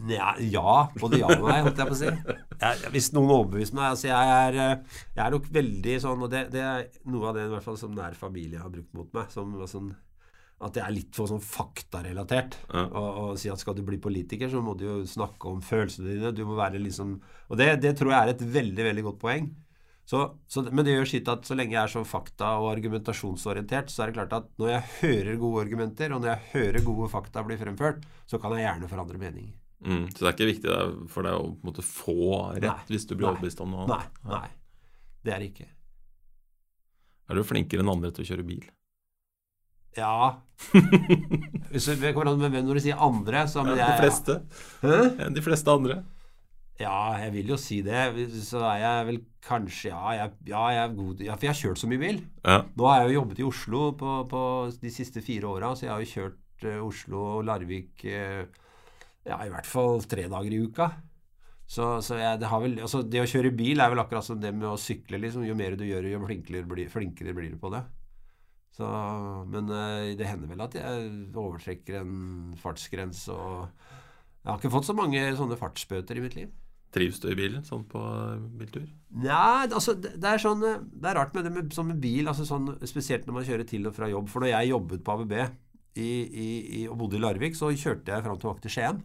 [0.09, 2.07] Ja, ja, både ja og nei, holdt jeg på å si.
[2.09, 6.31] Jeg, hvis noen overbeviser meg altså jeg, er, eh, jeg er nok veldig sånn Og
[6.33, 9.13] det, det, er noe av det i hvert fall som nær familie har brukt mot
[9.15, 9.29] meg.
[9.35, 9.93] Som, sånn,
[10.63, 12.57] at det er litt for sånn faktarelatert.
[12.71, 12.85] Ja.
[12.87, 16.15] Og, og, si at skal du bli politiker, så må du jo snakke om følelsene
[16.15, 16.33] dine.
[16.37, 17.17] Du må være liksom
[17.51, 19.51] Og det, det tror jeg er et veldig, veldig godt poeng.
[20.05, 23.91] Så, så, men det gjør sitt at så lenge jeg er så fakta- og argumentasjonsorientert,
[23.93, 27.11] så er det klart at når jeg hører gode argumenter, og når jeg hører gode
[27.13, 29.53] fakta bli fremført, så kan jeg gjerne forandre mening.
[29.83, 30.75] Mm, så det er ikke viktig
[31.11, 32.19] for deg å måte, få
[32.55, 33.87] rett nei, hvis du blir overbevist om noe?
[33.91, 34.49] Nei, nei,
[35.27, 35.71] det er det ikke.
[37.31, 38.67] Er du flinkere enn andre til å kjøre bil?
[39.99, 40.41] Ja
[41.73, 44.39] Hvis det kommer an med hvem når du sier andre, så ja, De fleste.
[44.81, 45.29] Hæ?
[45.35, 46.03] De fleste andre.
[46.81, 48.01] Ja, jeg vil jo si det.
[48.47, 51.61] Så er jeg vel kanskje Ja, jeg, ja, jeg er god ja, For jeg har
[51.61, 52.21] kjørt så mye bil.
[52.47, 52.59] Ja.
[52.79, 54.43] Nå har jeg jo jobbet i Oslo på, på
[54.83, 58.45] de siste fire åra, så jeg har jo kjørt uh, Oslo og Larvik uh,
[59.29, 60.91] ja, i hvert fall tre dager i uka.
[61.73, 64.51] Så, så jeg, det, vel, altså det, å kjøre bil er vel akkurat som det
[64.55, 65.21] med å sykle.
[65.23, 65.47] Liksom.
[65.47, 67.81] Jo mer du gjør, jo flinkere blir, flinkere blir du på det.
[68.73, 68.89] Så,
[69.53, 73.67] men uh, det hender vel at jeg overtrekker en fartsgrense og
[74.43, 76.53] Jeg har ikke fått så mange sånne fartsbøter i mitt liv.
[76.93, 78.01] Trives du i bilen sånn på
[78.59, 78.89] biltur?
[79.17, 82.27] Nei, altså det, det, er sånn Det er rart med det med, sånn med bil,
[82.29, 84.29] altså sånn, spesielt når man kjører til og fra jobb.
[84.33, 85.47] For når jeg jobbet på ABB i,
[86.03, 86.49] i,
[86.81, 89.01] i, og bodde i Larvik, så kjørte jeg fram tilbake til Skien.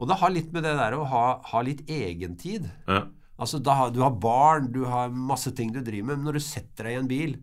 [0.00, 2.68] Og det har litt med det der å ha, ha litt egentid.
[2.88, 3.04] Ja.
[3.42, 6.20] Altså, da, Du har barn, du har masse ting du driver med.
[6.20, 7.36] Men når du setter deg i en bil,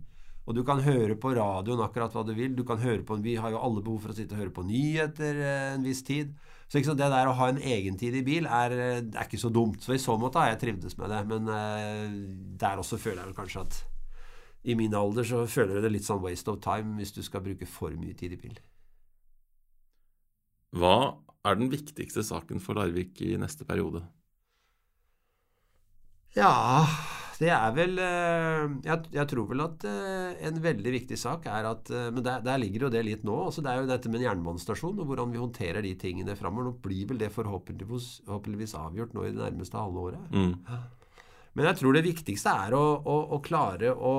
[0.49, 3.35] og du kan høre på radioen akkurat hva du vil du kan høre på, Vi
[3.37, 6.33] har jo alle behov for å sitte og høre på nyheter eh, en viss tid.
[6.69, 9.77] Så det der å ha en egentid i bil er, eh, er, ikke så dumt.
[9.85, 11.21] Så i så måte har jeg trivdes med det.
[11.29, 12.17] Men eh,
[12.57, 13.77] der også føler jeg vel kanskje at
[14.65, 17.45] i min alder så føler jeg det litt sånn waste of time hvis du skal
[17.45, 18.57] bruke for mye tid i bil.
[20.73, 24.01] Hva er den viktigste saken for Larvik i neste periode?
[26.33, 26.85] Ja,
[27.39, 31.69] det er vel eh, Jeg, jeg tror vel at eh, en veldig viktig sak er
[31.69, 33.37] at eh, Men der, der ligger jo det litt nå.
[33.47, 36.67] Altså det er jo dette med en jernbanestasjon og hvordan vi håndterer de tingene framover.
[36.67, 40.35] Nå blir vel det forhåpentligvis, forhåpentligvis, avgjort nå i det nærmeste halve året.
[40.35, 40.51] Mm.
[41.55, 44.13] Men jeg tror det viktigste er å, å, å klare å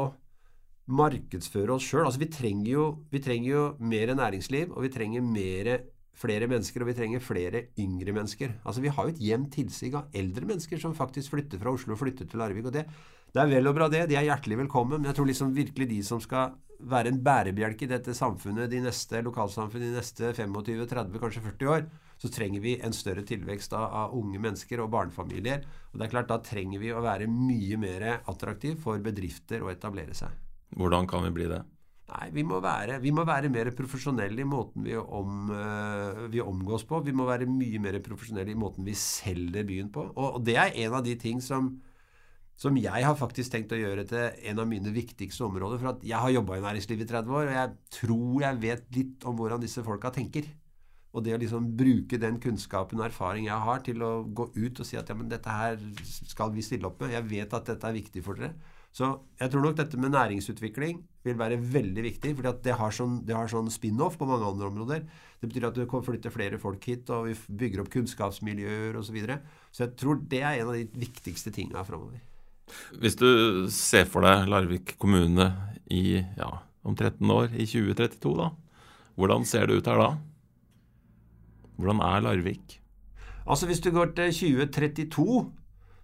[0.90, 2.06] markedsføre oss sjøl.
[2.06, 5.74] Altså vi trenger, jo, vi trenger jo mer næringsliv, og vi trenger mer
[6.16, 8.56] flere mennesker, og vi trenger flere yngre mennesker.
[8.64, 11.94] Altså Vi har jo et jevnt tilsig av eldre mennesker som faktisk flytter fra Oslo
[11.94, 12.66] og flytter til Larvik.
[12.66, 12.86] og det,
[13.32, 14.08] det er vel og bra, det.
[14.10, 15.00] De er hjertelig velkommen.
[15.00, 18.80] Men jeg tror liksom virkelig de som skal være en bærebjelke i dette samfunnet, de
[18.82, 21.88] neste lokalsamfunnet, de neste 25, 30, kanskje 40 år,
[22.20, 25.64] så trenger vi en større tilvekst av, av unge mennesker og barnefamilier.
[25.92, 29.70] Og det er klart, Da trenger vi å være mye mer attraktiv for bedrifter å
[29.72, 30.32] etablere seg.
[30.76, 31.62] Hvordan kan vi bli det?
[32.10, 36.40] Nei, vi må, være, vi må være, mer profesjonelle i måten vi, om, uh, vi,
[36.42, 36.98] omgås på.
[37.06, 40.08] Vi må være mye mer profesjonelle i måten vi selger byen på.
[40.16, 41.70] Og, og det er en av de ting som,
[42.58, 45.78] som jeg har faktisk tenkt å gjøre til en av mine viktigste områder.
[45.78, 48.90] For at jeg har jobba i næringslivet i 30 år, og jeg tror jeg vet
[48.98, 50.50] litt om hvordan disse folka tenker.
[51.14, 54.82] Og det å liksom bruke den kunnskapen og erfaring jeg har, til å gå ut
[54.82, 57.14] og si at ja, men dette her skal vi stille opp med.
[57.14, 58.54] Jeg vet at dette er viktig for dere.
[58.90, 59.06] Så
[59.38, 62.32] jeg tror nok dette med næringsutvikling vil være veldig viktig.
[62.36, 65.04] fordi det har sånn, sånn spin-off på mange andre områder.
[65.40, 69.06] Det betyr at du kan flytte flere folk hit, og vi bygger opp kunnskapsmiljøer osv.
[69.06, 69.38] Så, videre.
[69.70, 72.18] så jeg tror det er en av de viktigste tinga framover.
[73.02, 75.50] Hvis du ser for deg Larvik kommune
[75.90, 76.50] i, ja,
[76.86, 78.50] om 13 år, i 2032, da.
[79.18, 80.10] Hvordan ser det ut her da?
[81.80, 82.78] Hvordan er Larvik?
[83.46, 85.40] Altså Hvis du går til 2032,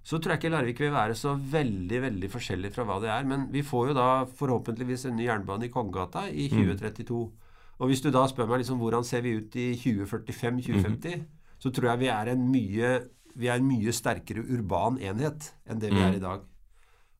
[0.06, 3.26] så tror jeg ikke Larvik vil være så veldig veldig forskjellig fra hva det er.
[3.26, 7.24] Men vi får jo da forhåpentligvis en ny jernbane i Kongegata i 2032.
[7.26, 7.56] Mm.
[7.76, 11.24] Og hvis du da spør meg liksom hvordan ser vi ut i 2045-2050, mm.
[11.58, 12.92] så tror jeg vi er en mye
[13.36, 16.06] vi er en mye sterkere urban enhet enn det vi mm.
[16.06, 16.46] er i dag.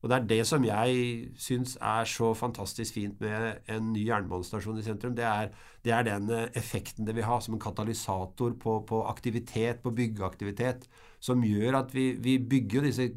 [0.01, 0.97] Og det er det som jeg
[1.41, 5.15] syns er så fantastisk fint med en ny jernbanestasjon i sentrum.
[5.17, 5.49] Det er,
[5.85, 9.93] det er den eh, effekten det vil ha som en katalysator på, på aktivitet, på
[9.97, 10.85] byggeaktivitet,
[11.19, 13.07] som gjør at vi, vi bygger disse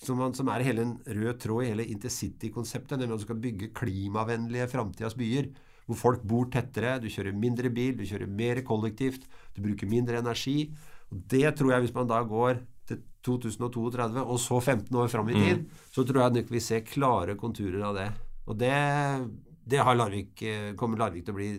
[0.00, 3.72] som, som, er hele en rød tråd i hele intercity-konseptet, nemlig at man skal bygge
[3.76, 5.50] klimavennlige framtidas byer.
[5.90, 10.22] Hvor folk bor tettere, du kjører mindre bil, du kjører mer kollektivt, du bruker mindre
[10.22, 10.70] energi.
[11.10, 15.28] Og Det tror jeg, hvis man da går til 2032 og så 15 år fram
[15.28, 15.86] i tid, mm.
[15.92, 18.08] så tror jeg nok vi ser klare konturer av det.
[18.48, 18.74] Og det,
[19.68, 21.50] det Larvik, eh, kommer Larvik til å bli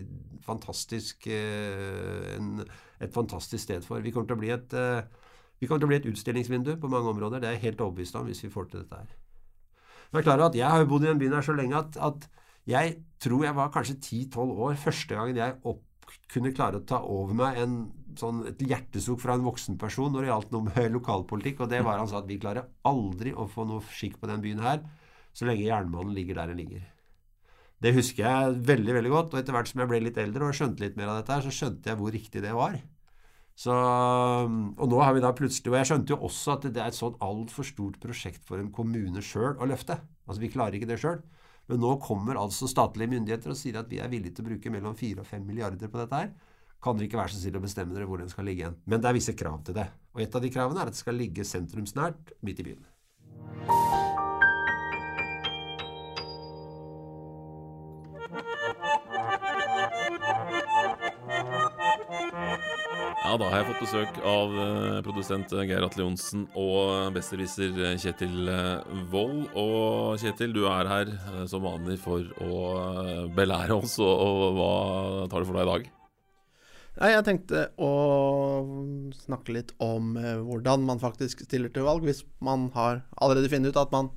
[0.42, 2.64] fantastisk eh, en,
[2.98, 4.02] et fantastisk sted for.
[4.02, 5.04] Vi kommer til å bli et eh,
[5.62, 7.38] vi kommer til å bli et utstillingsvindu på mange områder.
[7.38, 9.12] Det er jeg helt overbevist om hvis vi får til dette her.
[10.12, 12.26] Er klar at jeg har bodd i den byen her så lenge at, at
[12.68, 15.84] jeg tror jeg var kanskje 10-12 år første gangen jeg opp,
[16.32, 17.76] kunne klare å ta over meg en,
[18.18, 21.62] sånn, et hjertesukk fra en voksen person når det gjaldt noe med lokalpolitikk.
[21.62, 24.42] Og det var han sa at vi klarer aldri å få noe skikk på den
[24.42, 24.82] byen her
[25.32, 26.82] så lenge jernbanen ligger der den ligger.
[27.82, 29.32] Det husker jeg veldig veldig godt.
[29.34, 31.46] Og etter hvert som jeg ble litt eldre og skjønte litt mer av dette, her,
[31.46, 32.76] så skjønte jeg hvor riktig det var.
[33.58, 36.88] Så, og nå har vi da plutselig Og jeg skjønte jo også at det er
[36.88, 39.98] et sånn altfor stort prosjekt for en kommune sjøl å løfte.
[40.24, 41.20] Altså Vi klarer ikke det sjøl.
[41.70, 44.72] Men nå kommer altså statlige myndigheter og sier at vi er villige til å bruke
[44.72, 46.32] mellom 4 og 5 milliarder på dette her.
[46.82, 48.78] Kan dere ikke være så snill å bestemme dere hvor den skal ligge igjen?
[48.90, 49.86] Men det er visse krav til det.
[50.16, 54.01] Og et av de kravene er at det skal ligge sentrumsnært midt i byen.
[63.32, 67.94] Ja, da har jeg fått besøk av uh, produsent Geir Atle Johnsen og besserwisser eh,
[67.96, 69.46] Kjetil uh, Wold.
[69.56, 72.58] Og Kjetil, du er her uh, som vanlig for å
[73.32, 74.68] belære oss, og, hva
[75.32, 75.88] tar du for deg i dag?
[76.98, 77.90] Nei, Jeg tenkte å
[79.22, 83.80] snakke litt om hvordan man faktisk stiller til valg, hvis man har allerede funnet ut
[83.80, 84.12] at man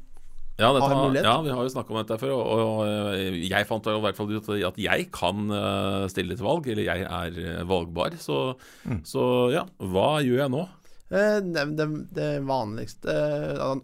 [0.56, 2.32] ja, dette, ja, vi har jo snakka om dette før.
[2.38, 6.70] Og, og, jeg fant i hvert fall ut at jeg kan eh, stille til valg,
[6.72, 8.15] eller jeg er eh, valgbar.
[8.22, 8.39] Så,
[8.88, 9.02] mm.
[9.08, 10.63] så ja, hva gjør jeg nå?
[11.12, 11.86] Eh, det, det,
[12.18, 13.13] det, vanligste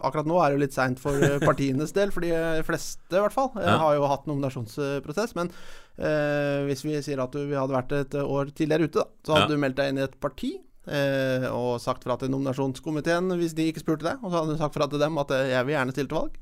[0.02, 2.32] Akkurat nå er det jo litt seint for partienes del, for de
[2.68, 3.52] fleste i hvert fall.
[3.60, 3.76] Ja.
[3.84, 5.36] Har jo hatt nominasjonsprosess.
[5.36, 5.52] Men
[6.00, 9.50] eh, hvis vi sier at du hadde vært et år tidligere ute, da, så hadde
[9.50, 9.58] ja.
[9.60, 10.56] du meldt deg inn i et parti.
[10.89, 14.22] Eh, og sagt fra til nominasjonskomiteen hvis de ikke spurte deg.
[14.22, 16.22] Og så hadde du sagt fra til dem at eh, jeg vil gjerne stille til
[16.24, 16.39] valg.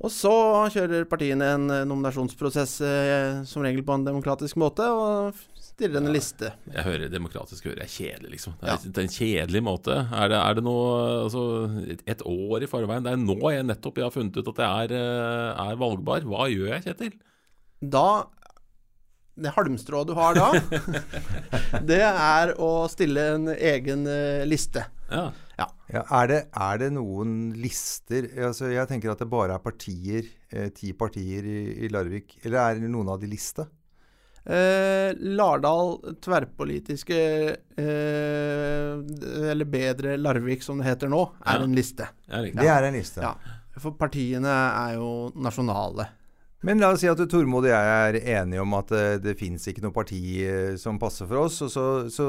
[0.00, 0.32] Og så
[0.72, 6.12] kjører partiene en eh, nominasjonsprosess eh, som regel på en demokratisk måte, og stiller en
[6.14, 6.54] liste.
[6.72, 8.56] Jeg hører demokratisk hører jeg kjedelig, liksom.
[8.60, 8.92] Det er, ja.
[8.94, 9.98] det er en kjedelig måte.
[10.08, 10.88] Er det, er det noe
[11.26, 11.44] altså,
[12.08, 13.04] et år i forveien?
[13.04, 16.28] Det er nå jeg nettopp jeg har funnet ut at jeg er, eh, er valgbar.
[16.32, 17.18] Hva gjør jeg, Kjetil?
[17.80, 18.08] Da
[19.34, 20.50] det halmstrået du har da,
[21.90, 24.84] det er å stille en egen uh, liste.
[25.10, 25.24] Ja.
[25.58, 25.66] ja.
[25.90, 30.28] ja er, det, er, det, noen lister altså, Jeg tenker at det bare er partier,
[30.54, 32.38] eh, ti partier i, i, Larvik.
[32.44, 33.66] Eller er det noen av de liste?
[34.40, 37.18] Eh, Lardal tverrpolitiske
[37.76, 38.92] eh,
[39.50, 41.66] Eller bedre Larvik, som det heter nå, er ja.
[41.66, 42.08] en liste.
[42.30, 43.26] Det er en liste.
[43.26, 43.34] Ja.
[43.80, 46.08] For partiene er jo nasjonale.
[46.60, 49.36] Men la oss si at Tormod og jeg er enige om at det, eh, det
[49.40, 51.56] fins ikke noe parti eh, som passer for oss.
[51.64, 52.26] Og så, så,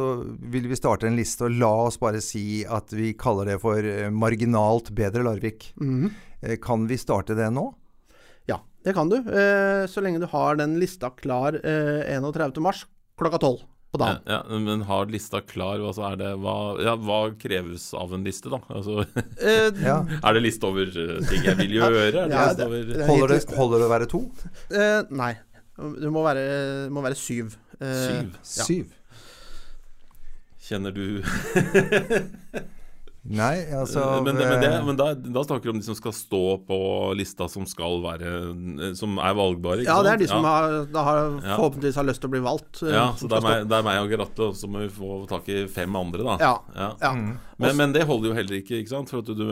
[0.53, 3.83] vil vi starte en liste, og la oss bare si at vi kaller det for
[3.83, 5.73] eh, marginalt bedre Larvik.
[5.81, 6.57] Mm -hmm.
[6.61, 7.73] Kan vi starte det nå?
[8.47, 9.15] Ja, det kan du.
[9.87, 12.85] Så lenge du har den lista klar 31.3
[13.17, 13.59] klokka 12
[13.91, 14.21] på dagen.
[14.25, 18.51] Ja, ja, men har lista klar, altså det, hva, ja, hva, kreves av en liste,
[18.53, 18.61] da?
[18.71, 19.03] Altså,
[19.43, 22.05] eh, er det liste over eh, ting jeg vil gjøre?
[22.15, 22.93] Det det, over...
[23.09, 24.23] holder, det, holder, det, å være to?
[24.71, 25.33] Uh, nei.
[25.75, 27.55] Du må være, må være syv.
[27.81, 28.35] Uh, syv?
[28.67, 28.97] Syv.
[30.61, 31.19] Kjenner du
[33.21, 36.41] Nei, altså Men, men, det, men da, da, snakker du om de som skal stå
[36.65, 36.77] på
[37.13, 38.31] lista som skal være
[38.97, 39.85] Som er valgbare?
[39.85, 40.53] ja, det er de som ja.
[40.55, 42.81] har, har, forhåpentligvis har lyst til å bli valgt.
[42.81, 45.21] Ja, så det er, meg, det er meg og Gratle, og så må vi få
[45.29, 46.35] tak i fem andre, da.
[46.41, 46.89] Ja, ja.
[47.03, 47.13] ja.
[47.13, 47.31] Mm.
[47.61, 49.11] Men, men, det holder jo heller ikke, ikke sant?
[49.13, 49.43] For du,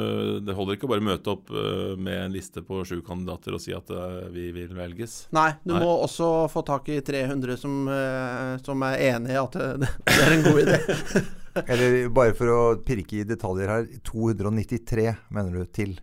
[0.42, 3.62] det holder ikke å bare møte opp uh, med en liste på sju kandidater og
[3.62, 5.28] si at uh, vi vil velges.
[5.36, 5.84] Nei, du Nei.
[5.86, 10.24] må også få tak i 300 som, uh, som er enig i at det, det
[10.26, 10.82] er en god idé.
[11.68, 15.98] Eller bare for å pirke i detaljer her 293, mener du, til?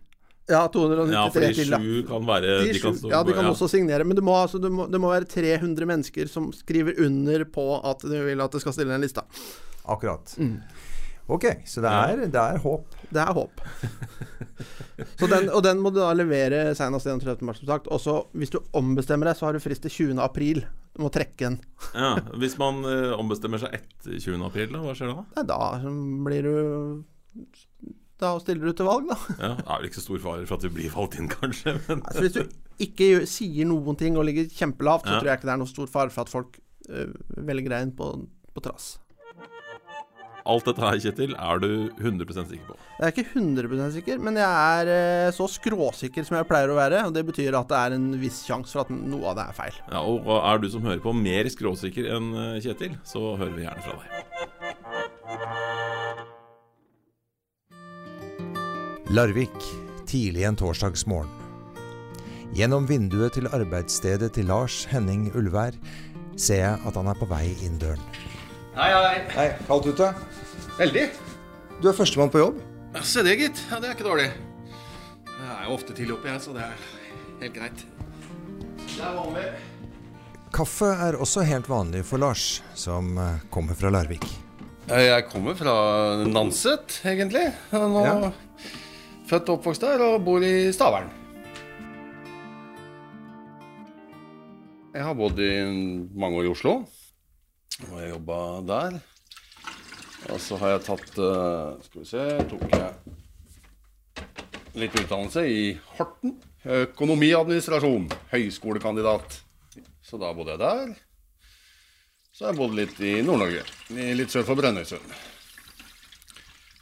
[0.47, 1.73] Ja, 293 ja, fordi til.
[1.73, 3.51] Ja, sju kan være de, de kan stå, Ja, de kan ja.
[3.51, 4.07] også signere.
[4.07, 7.65] Men det må, altså, det, må, det må, være 300 mennesker som skriver under på
[7.83, 9.25] at de vil at det skal stille en lista.
[9.83, 10.31] Akkurat.
[10.39, 10.61] Mm.
[11.27, 12.95] Ok, så det er, det er håp.
[13.11, 13.59] Det er håp.
[15.27, 17.43] den, og den må du da levere senest 31.
[17.43, 17.91] mars, som sagt.
[17.91, 20.21] Også hvis du ombestemmer deg, så har du frist til 20.
[20.23, 20.63] april.
[20.97, 21.57] Du må trekke den.
[21.93, 24.41] ja, Hvis man uh, ombestemmer seg etter 20.
[24.47, 25.25] april, da, hva skjer da?
[25.37, 25.59] Nei, da
[26.25, 26.55] blir du
[28.17, 29.17] Da stiller du til valg, da.
[29.37, 31.75] Ja, Det er vel ikke så stor fare for at du blir valgt inn, kanskje.
[31.87, 35.19] Men Altså, hvis du ikke sier noen ting og ligger kjempelavt, så Ja.
[35.21, 36.57] tror jeg ikke det er noen stor fare for at folk
[36.89, 37.13] øh,
[37.45, 38.09] velger deg inn på,
[38.57, 38.95] på trass.
[40.49, 42.77] Alt dette her, Kjetil, er du 100% sikker på.
[42.97, 46.77] Jeg er ikke 100% sikker, men jeg er eh, så skråsikker som jeg pleier å
[46.79, 47.03] være.
[47.09, 49.57] Og det betyr at det er en viss sjanse for at noe av det er
[49.57, 49.75] feil.
[49.91, 53.65] Ja, og er du som hører på mer skråsikker enn eh, Kjetil, så hører vi
[53.67, 54.07] gjerne fra deg.
[59.15, 59.59] Larvik,
[60.09, 61.31] tidlig en torsdagsmorgen.
[62.57, 65.75] Gjennom vinduet til arbeidsstedet til Lars Henning Ulvær
[66.39, 68.01] ser jeg at han er på vei inn døren.
[68.77, 69.21] Hei, hei.
[69.33, 70.07] Hei, kaldt ute?
[70.77, 71.05] Veldig.
[71.81, 72.59] Du er førstemann på jobb.
[72.93, 73.61] Ja, Se det, gitt.
[73.71, 74.27] Ja, Det er ikke dårlig.
[75.27, 76.83] Jeg er jo ofte tidlig oppe, jeg, så det er
[77.41, 77.83] helt greit.
[78.85, 79.45] Det er vanlig.
[80.53, 84.25] Kaffe er også helt vanlig for Lars, som eh, kommer fra Larvik.
[84.87, 85.73] Jeg kommer fra
[86.25, 87.47] Nanset, egentlig.
[87.73, 88.31] Nå Ja.
[89.27, 91.09] Født og oppvokst der og bor i Stavern.
[94.95, 95.49] Jeg har bodd i
[96.15, 96.77] mange år i Oslo,
[97.85, 98.99] og jeg jobba der.
[100.33, 103.15] Og så har jeg tatt eh, Skal vi se Tok jeg
[104.77, 105.61] litt utdannelse i
[105.97, 106.35] Horten.
[106.67, 108.07] Økonomiadministrasjon.
[108.29, 109.39] Høyskolekandidat.
[110.05, 110.91] Så da bodde jeg der.
[112.29, 113.63] Så har jeg bodd litt i Nord-Norge,
[114.13, 115.15] litt sør for Brønnøysund.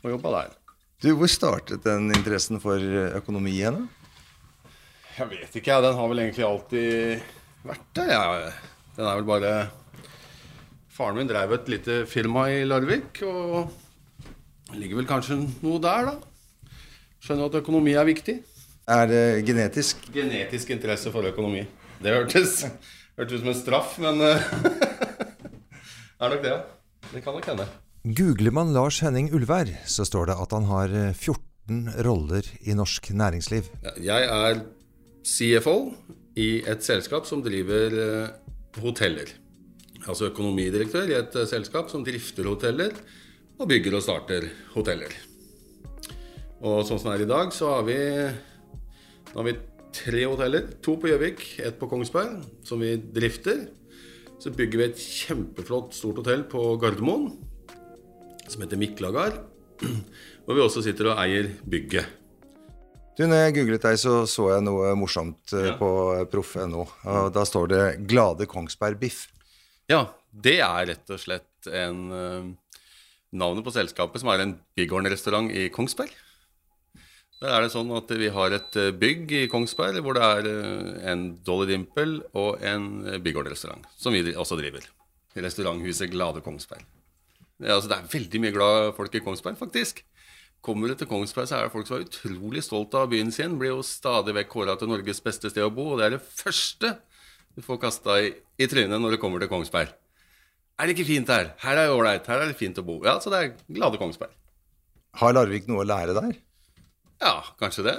[0.03, 0.57] Og jobba der.
[1.03, 3.85] Du, Hvor startet den interessen for eh, økonomi igjen?
[5.15, 5.83] Jeg vet ikke, jeg.
[5.85, 7.23] Den har vel egentlig alltid
[7.63, 8.11] vært der.
[8.11, 8.53] Jeg.
[8.97, 9.53] Den er vel bare
[10.95, 13.73] Faren min drev et lite firma i Larvik, og
[14.69, 16.71] det ligger vel kanskje noe der, da.
[17.19, 18.37] Skjønner at økonomi er viktig.
[18.87, 20.05] Er det genetisk?
[20.15, 21.65] Genetisk interesse for økonomi.
[21.99, 22.61] Det hørtes,
[23.19, 24.39] hørtes ut som en straff, men det
[26.15, 26.63] er nok det, ja.
[27.11, 27.67] Det kan nok hende.
[28.15, 32.77] Googler man Lars Henning Ulvær, så står det at han har eh, 14 roller i
[32.77, 33.67] norsk næringsliv.
[33.99, 34.63] Jeg er
[35.27, 35.79] CFO
[36.39, 38.29] i et selskap som driver eh,
[38.79, 39.41] hoteller.
[40.05, 42.91] Altså økonomidirektør i et eh, selskap som drifter hoteller
[43.55, 45.13] og bygger og starter hoteller.
[46.65, 47.95] Og sånn som det er i dag, så har vi,
[49.31, 49.53] har vi
[49.95, 50.67] tre hoteller.
[50.83, 53.65] To på Gjøvik, ett på Kongsberg, som vi drifter.
[54.41, 57.29] Så bygger vi et kjempeflott stort hotell på Gardermoen,
[58.51, 59.39] som heter Miklagard.
[60.45, 62.11] Hvor vi også sitter og eier bygget.
[63.15, 65.77] Du, når jeg googlet deg, så så jeg noe morsomt eh, Ja.
[65.79, 65.89] på
[66.31, 66.83] proff.no.
[67.07, 69.29] og Da står det 'Glade Kongsberg Biff'.
[69.91, 72.47] Ja, det er rett og slett en uh,
[73.35, 76.13] navnet på selskapet, som er en Bighorn-restaurant i Kongsberg.
[77.43, 80.47] Der er det sånn at vi har et eh, bygg i Kongsberg hvor det er
[80.47, 82.85] eh, en Dolly Dimple og en
[83.21, 84.87] Bighorn-restaurant, som vi også driver.
[85.35, 86.85] Restauranthuset Glade Kongsberg.
[87.59, 89.99] Det er, altså, det er veldig mye glad folk i Kongsberg, faktisk.
[90.65, 93.59] Kommer du til Kongsberg, så er det folk som er utrolig stolt av byen sin.
[93.59, 96.23] Blir jo stadig vekk kåra til Norges beste sted å bo, og det er det
[96.25, 96.95] første
[97.55, 99.93] du får kasta i, i trynet når du kommer til Kongsberg.
[100.75, 101.53] Er det ikke fint her?
[101.61, 102.25] Her er det ålreit.
[102.27, 102.97] Her er det fint å bo.
[103.07, 104.33] Ja, så det er glade Kongsberg.
[105.15, 106.35] Har Larvik noe å lære der?
[107.23, 107.95] Ja, kanskje det.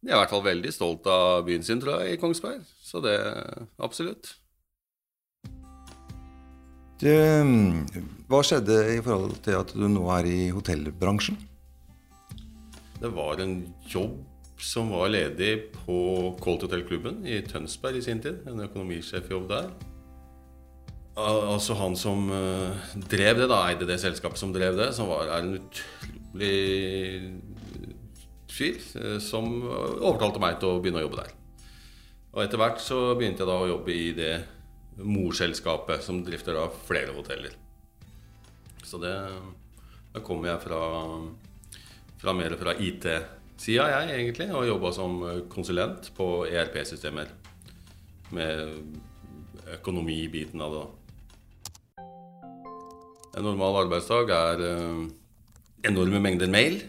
[0.00, 2.64] De er i hvert fall veldig stolt av byen sin, tror jeg, i Kongsberg.
[2.80, 3.18] Så det
[3.76, 4.32] absolutt.
[7.00, 7.12] Du,
[8.28, 11.36] hva skjedde i forhold til at du nå er i hotellbransjen?
[13.00, 13.54] Det var en
[13.88, 14.16] jobb
[14.60, 15.96] som var ledig på
[16.40, 18.42] Colt Hotel-klubben i Tønsberg i sin tid.
[18.48, 19.70] En økonomisjefjobb der.
[21.20, 25.10] Al altså han som uh, drev det, da, eide det selskapet som drev det, som
[25.10, 26.54] var, er en utrolig
[28.50, 31.36] fyr, uh, som overtalte meg til å begynne å jobbe der.
[32.30, 34.34] Og etter hvert så begynte jeg da å jobbe i det
[35.00, 37.56] morselskapet som drifter da flere hoteller.
[38.84, 39.16] Så det
[40.10, 40.78] Da kommer jeg fra
[42.20, 42.74] fra mer fra
[43.60, 45.18] IT-sida, jeg egentlig, og jobba som
[45.52, 47.28] konsulent på ERP-systemer.
[48.32, 48.70] Med
[49.76, 50.88] økonomibiten av det, da.
[53.36, 55.02] En normal arbeidsdag er eh,
[55.90, 56.80] enorme mengder mail.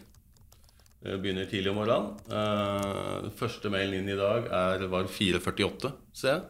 [1.03, 2.15] Jeg begynner tidlig om morgenen.
[2.31, 6.41] Eh, første mailen inn i dag er, var 4.48, ser jeg.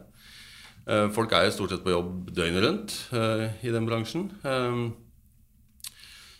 [0.86, 4.30] Eh, folk er jo stort sett på jobb døgnet rundt eh, i den bransjen.
[4.46, 5.90] Eh,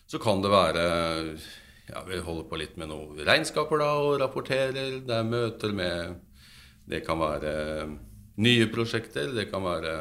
[0.06, 0.86] så kan det være
[1.88, 5.00] ja, Vi holder på litt med noen regnskaper da, og rapporterer.
[5.02, 6.20] Det er møter med
[6.88, 7.52] Det kan være
[8.42, 9.32] nye prosjekter.
[9.34, 9.96] Det kan være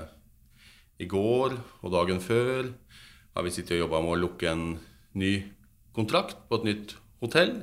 [1.01, 2.71] i går og dagen før.
[3.35, 4.65] Har vi sittet og jobba med å lukke en
[5.17, 5.33] ny
[5.95, 7.55] kontrakt på et nytt hotell.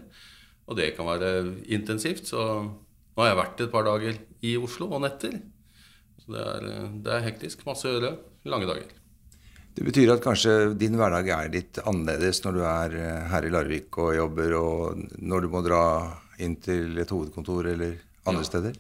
[0.69, 2.29] Og det kan være intensivt.
[2.29, 5.41] Så nå har jeg vært et par dager i Oslo og netter.
[6.23, 6.71] Så det er,
[7.05, 7.67] det er hektisk.
[7.69, 8.17] Masse å gjøre.
[8.49, 8.98] Lange dager.
[9.79, 13.51] Det betyr at kanskje din hverdag er litt annerledes når du er eh, her i
[13.55, 15.83] Larvik og jobber, og når du må dra
[16.43, 17.93] inn til et hovedkontor eller
[18.27, 18.49] andre Ja.
[18.49, 18.75] steder?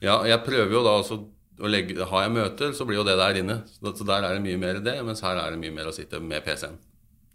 [0.00, 1.18] Ja, jeg prøver jo da også
[1.60, 3.58] å legge Har jeg møter, så blir jo det der inne.
[3.68, 5.92] Så så der er det mye mer det, mens her er det mye mer å
[5.92, 6.78] sitte med PC-en.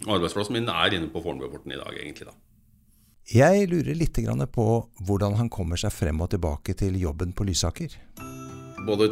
[0.07, 2.33] Arbeidsplassen min er inne på Fornebuporten i dag, egentlig, da.
[3.29, 4.17] Jeg lurer litt
[4.51, 4.65] på
[5.05, 7.89] hvordan han kommer seg frem og tilbake til jobben på Lysaker.
[8.85, 9.09] Både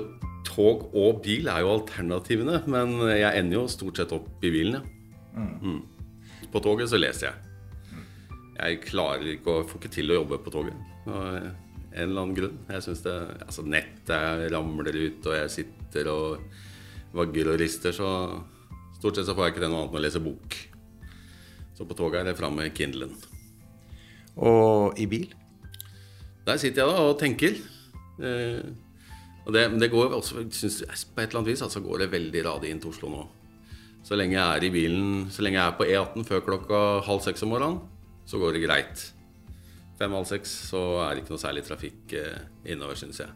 [0.47, 4.79] tog og bil er jo alternativene, men jeg ender jo stort sett opp i bilen,
[4.79, 5.01] ja.
[5.33, 5.81] Mm.
[6.53, 7.51] På toget så leser jeg.
[8.53, 10.75] Jeg klarer ikke å få ikke til å jobbe på toget.
[11.09, 11.23] Av
[11.93, 12.59] en eller annen grunn.
[12.69, 13.15] Jeg synes det,
[13.45, 16.45] altså Nettet ramler ut, og jeg sitter og
[17.13, 18.09] vagger og rister, så
[18.97, 20.57] stort sett så får jeg ikke til noe annet enn å lese bok.
[21.73, 23.13] Så på toget er det fram med Kindlen.
[24.37, 25.27] Og i bil?
[26.45, 27.57] Der sitter jeg da og tenker.
[28.21, 28.61] Eh,
[29.43, 32.43] og det, det går også, synes, På et eller annet vis altså går det veldig
[32.45, 33.23] radig inn til Oslo nå.
[34.03, 37.23] Så lenge jeg er i bilen, så lenge jeg er på E18 før klokka halv
[37.23, 37.79] seks om morgenen,
[38.27, 39.03] så går det greit.
[39.99, 43.31] Fem-halv seks så er det ikke noe særlig trafikk eh, innover, syns jeg.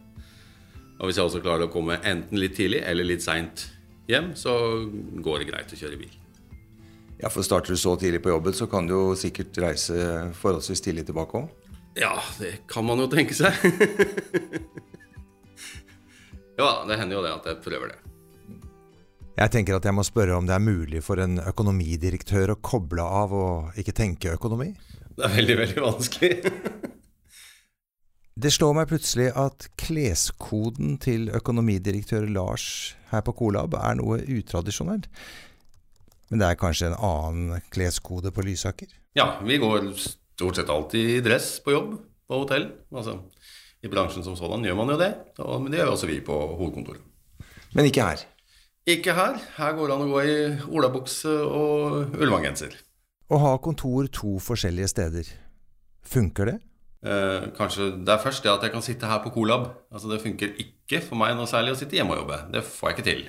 [0.98, 3.68] Og hvis jeg også klarer å komme enten litt tidlig eller litt seint
[4.10, 4.52] hjem, så
[5.24, 6.16] går det greit å kjøre bil.
[7.18, 9.96] Ja, for starter du så tidlig på jobben, så kan du jo sikkert reise
[10.38, 11.48] forholdsvis tidlig tilbake òg.
[11.98, 13.56] Ja, det kan man jo tenke seg.
[16.58, 17.98] ja, det hender jo det at jeg prøver det.
[19.38, 23.04] Jeg tenker at jeg må spørre om det er mulig for en økonomidirektør å koble
[23.06, 24.72] av og ikke tenke økonomi?
[25.14, 26.32] Det er veldig, veldig vanskelig.
[28.38, 35.08] Det slår meg plutselig at kleskoden til økonomidirektør Lars her på Colab er noe utradisjonelt.
[36.30, 38.92] Men det er kanskje en annen kleskode på Lysaker?
[39.18, 42.68] Ja, vi går stort sett alltid i dress på jobb på hotell.
[42.94, 43.16] Altså,
[43.84, 46.34] I bransjen som sådan gjør man jo det, og, men det gjør også vi på
[46.58, 47.02] hovedkontoret.
[47.76, 48.24] Men ikke her.
[48.88, 49.36] Ikke her.
[49.58, 50.36] Her går det an å gå i
[50.72, 52.74] olabukse og ullmanngenser.
[53.28, 55.28] Å ha kontor to forskjellige steder,
[56.08, 56.56] funker det?
[57.06, 59.68] Eh, kanskje det er først det at jeg kan sitte her på Colab.
[59.92, 62.40] Altså Det funker ikke for meg noe særlig å sitte hjemme og jobbe.
[62.56, 63.20] Det får jeg ikke til.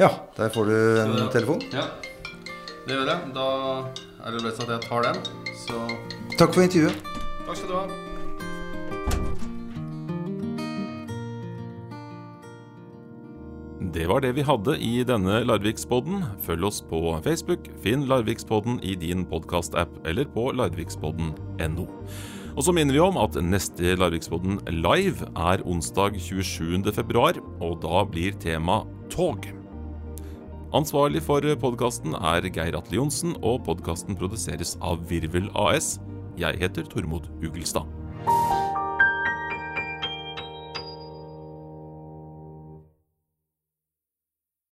[0.00, 0.08] Ja,
[0.38, 1.60] der får du en telefon.
[1.74, 1.84] Ja,
[2.86, 3.34] det gjør jeg.
[3.36, 3.48] Da
[4.24, 5.20] er det best at jeg tar den.
[5.66, 5.82] Så
[6.38, 7.04] Takk for intervjuet.
[7.44, 7.84] takk skal du ha.
[13.92, 16.22] Det var det vi hadde i denne Larvikspodden.
[16.46, 21.84] Følg oss på Facebook, finn Larvikspodden i din podkastapp eller på larvikspodden.no.
[22.56, 28.38] Og så minner vi om at neste Larvikspodden live er onsdag 27.2, og da blir
[28.40, 28.80] tema
[29.12, 29.44] tog.
[30.72, 35.98] Ansvarlig for podkasten er Geir Atle Johnsen, og podkasten produseres av Virvel AS.
[36.40, 37.84] Jeg heter Tormod Ugelstad.